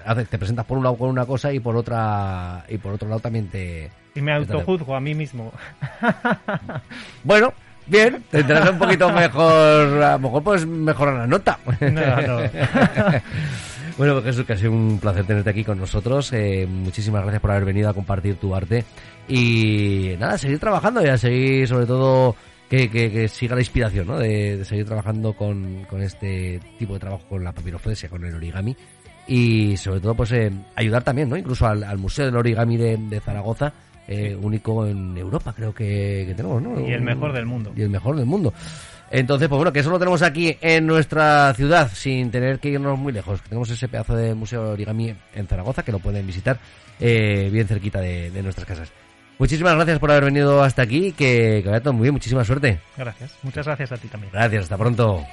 a- 0.07 0.15
te 0.15 0.39
presentas 0.39 0.67
por 0.67 0.77
un 0.79 0.85
lado 0.85 0.97
con 0.97 1.09
una 1.09 1.25
cosa 1.25 1.53
y 1.53 1.59
por 1.61 1.75
otra 1.77 2.65
y 2.69 2.77
por 2.79 2.93
otro 2.95 3.09
lado 3.09 3.21
también 3.21 3.49
te, 3.49 3.91
Y 4.15 4.21
me 4.21 4.33
autojuzgo 4.35 4.95
a 4.95 5.01
mí 5.01 5.15
mismo. 5.15 5.53
Bueno, 7.25 7.53
bien, 7.87 8.23
tendrás 8.31 8.71
un 8.71 8.79
poquito 8.79 9.11
mejor, 9.13 10.03
a 10.03 10.13
lo 10.13 10.19
mejor 10.19 10.43
puedes 10.43 10.67
mejorar 10.67 11.15
la 11.15 11.27
nota. 11.27 11.59
No, 11.81 12.21
no. 12.23 12.39
bueno, 13.99 14.15
pues 14.15 14.25
Jesús, 14.25 14.45
que 14.47 14.53
ha 14.55 14.57
sido 14.57 14.73
un 14.73 14.99
placer 15.01 15.25
tenerte 15.25 15.51
aquí 15.51 15.65
con 15.65 15.79
nosotros. 15.79 16.33
Eh, 16.33 16.67
muchísimas 16.69 17.23
gracias 17.23 17.41
por 17.41 17.51
haber 17.51 17.65
venido 17.65 17.89
a 17.89 17.95
compartir 17.95 18.37
tu 18.37 18.55
arte. 18.55 18.85
Y 19.29 20.15
nada, 20.19 20.39
seguir 20.39 20.59
trabajando 20.59 21.05
y 21.05 21.09
a 21.09 21.17
seguir, 21.19 21.69
sobre 21.69 21.87
todo, 21.87 22.35
que, 22.71 22.89
que- 22.89 23.11
que 23.11 23.29
siga 23.29 23.55
la 23.57 23.61
inspiración, 23.61 24.07
¿no? 24.07 24.19
De, 24.19 24.57
de 24.57 24.65
seguir 24.65 24.87
trabajando 24.87 25.35
con, 25.35 25.85
con 25.85 26.01
este 26.03 26.59
tipo 26.79 26.95
de 26.95 27.01
trabajo, 27.01 27.25
con 27.29 27.45
la 27.45 27.53
papiroflexia, 27.53 28.09
con 28.09 28.25
el 28.25 28.35
origami. 28.35 28.75
Y 29.27 29.77
sobre 29.77 30.01
todo, 30.01 30.15
pues 30.15 30.33
eh, 30.33 30.51
ayudar 30.77 31.03
también, 31.05 31.29
¿no? 31.29 31.37
Incluso 31.37 31.67
al, 31.67 31.85
al 31.85 31.99
Museo 31.99 32.25
del 32.27 32.37
Origami 32.37 32.77
de, 32.79 32.97
de 32.97 33.21
Zaragoza, 33.21 33.73
eh, 34.09 34.37
único 34.41 34.87
en 34.87 35.17
Europa, 35.17 35.53
creo 35.55 35.73
que, 35.75 36.25
que 36.27 36.35
tenemos, 36.35 36.61
¿no? 36.63 36.81
Y 36.81 36.93
el 36.93 37.03
mejor 37.03 37.33
del 37.33 37.47
mundo. 37.47 37.73
Y 37.77 37.83
el 37.83 37.91
mejor 37.91 38.17
del 38.17 38.27
mundo. 38.27 38.53
Entonces, 39.13 39.49
pues 39.49 39.57
bueno, 39.57 39.73
que 39.73 39.81
eso 39.81 39.91
lo 39.91 39.99
tenemos 39.99 40.23
aquí 40.23 40.57
en 40.61 40.87
nuestra 40.87 41.53
ciudad, 41.55 41.91
sin 41.93 42.31
tener 42.31 42.59
que 42.61 42.71
irnos 42.71 42.99
muy 42.99 43.13
lejos. 43.13 43.41
Tenemos 43.43 43.69
ese 43.71 43.89
pedazo 43.89 44.17
de 44.17 44.35
Museo 44.35 44.65
de 44.65 44.71
Origami 44.71 45.15
en 45.35 45.47
Zaragoza, 45.47 45.83
que 45.85 45.93
lo 45.93 45.99
pueden 45.99 46.27
visitar 46.27 46.59
eh, 46.99 47.51
bien 47.53 47.67
cerquita 47.69 48.01
de, 48.01 48.31
de 48.31 48.43
nuestras 48.43 48.67
casas. 48.67 48.93
Muchísimas 49.41 49.75
gracias 49.75 49.99
por 49.99 50.11
haber 50.11 50.27
venido 50.27 50.63
hasta 50.63 50.83
aquí, 50.83 51.13
que, 51.13 51.63
que 51.63 51.71
vaya 51.71 51.83
todo 51.83 51.95
muy 51.95 52.03
bien, 52.03 52.13
muchísima 52.13 52.45
suerte. 52.45 52.79
Gracias. 52.95 53.39
Muchas 53.43 53.65
gracias 53.65 53.91
a 53.91 53.97
ti 53.97 54.07
también. 54.07 54.31
Gracias, 54.35 54.65
hasta 54.65 54.77
pronto. 54.77 55.25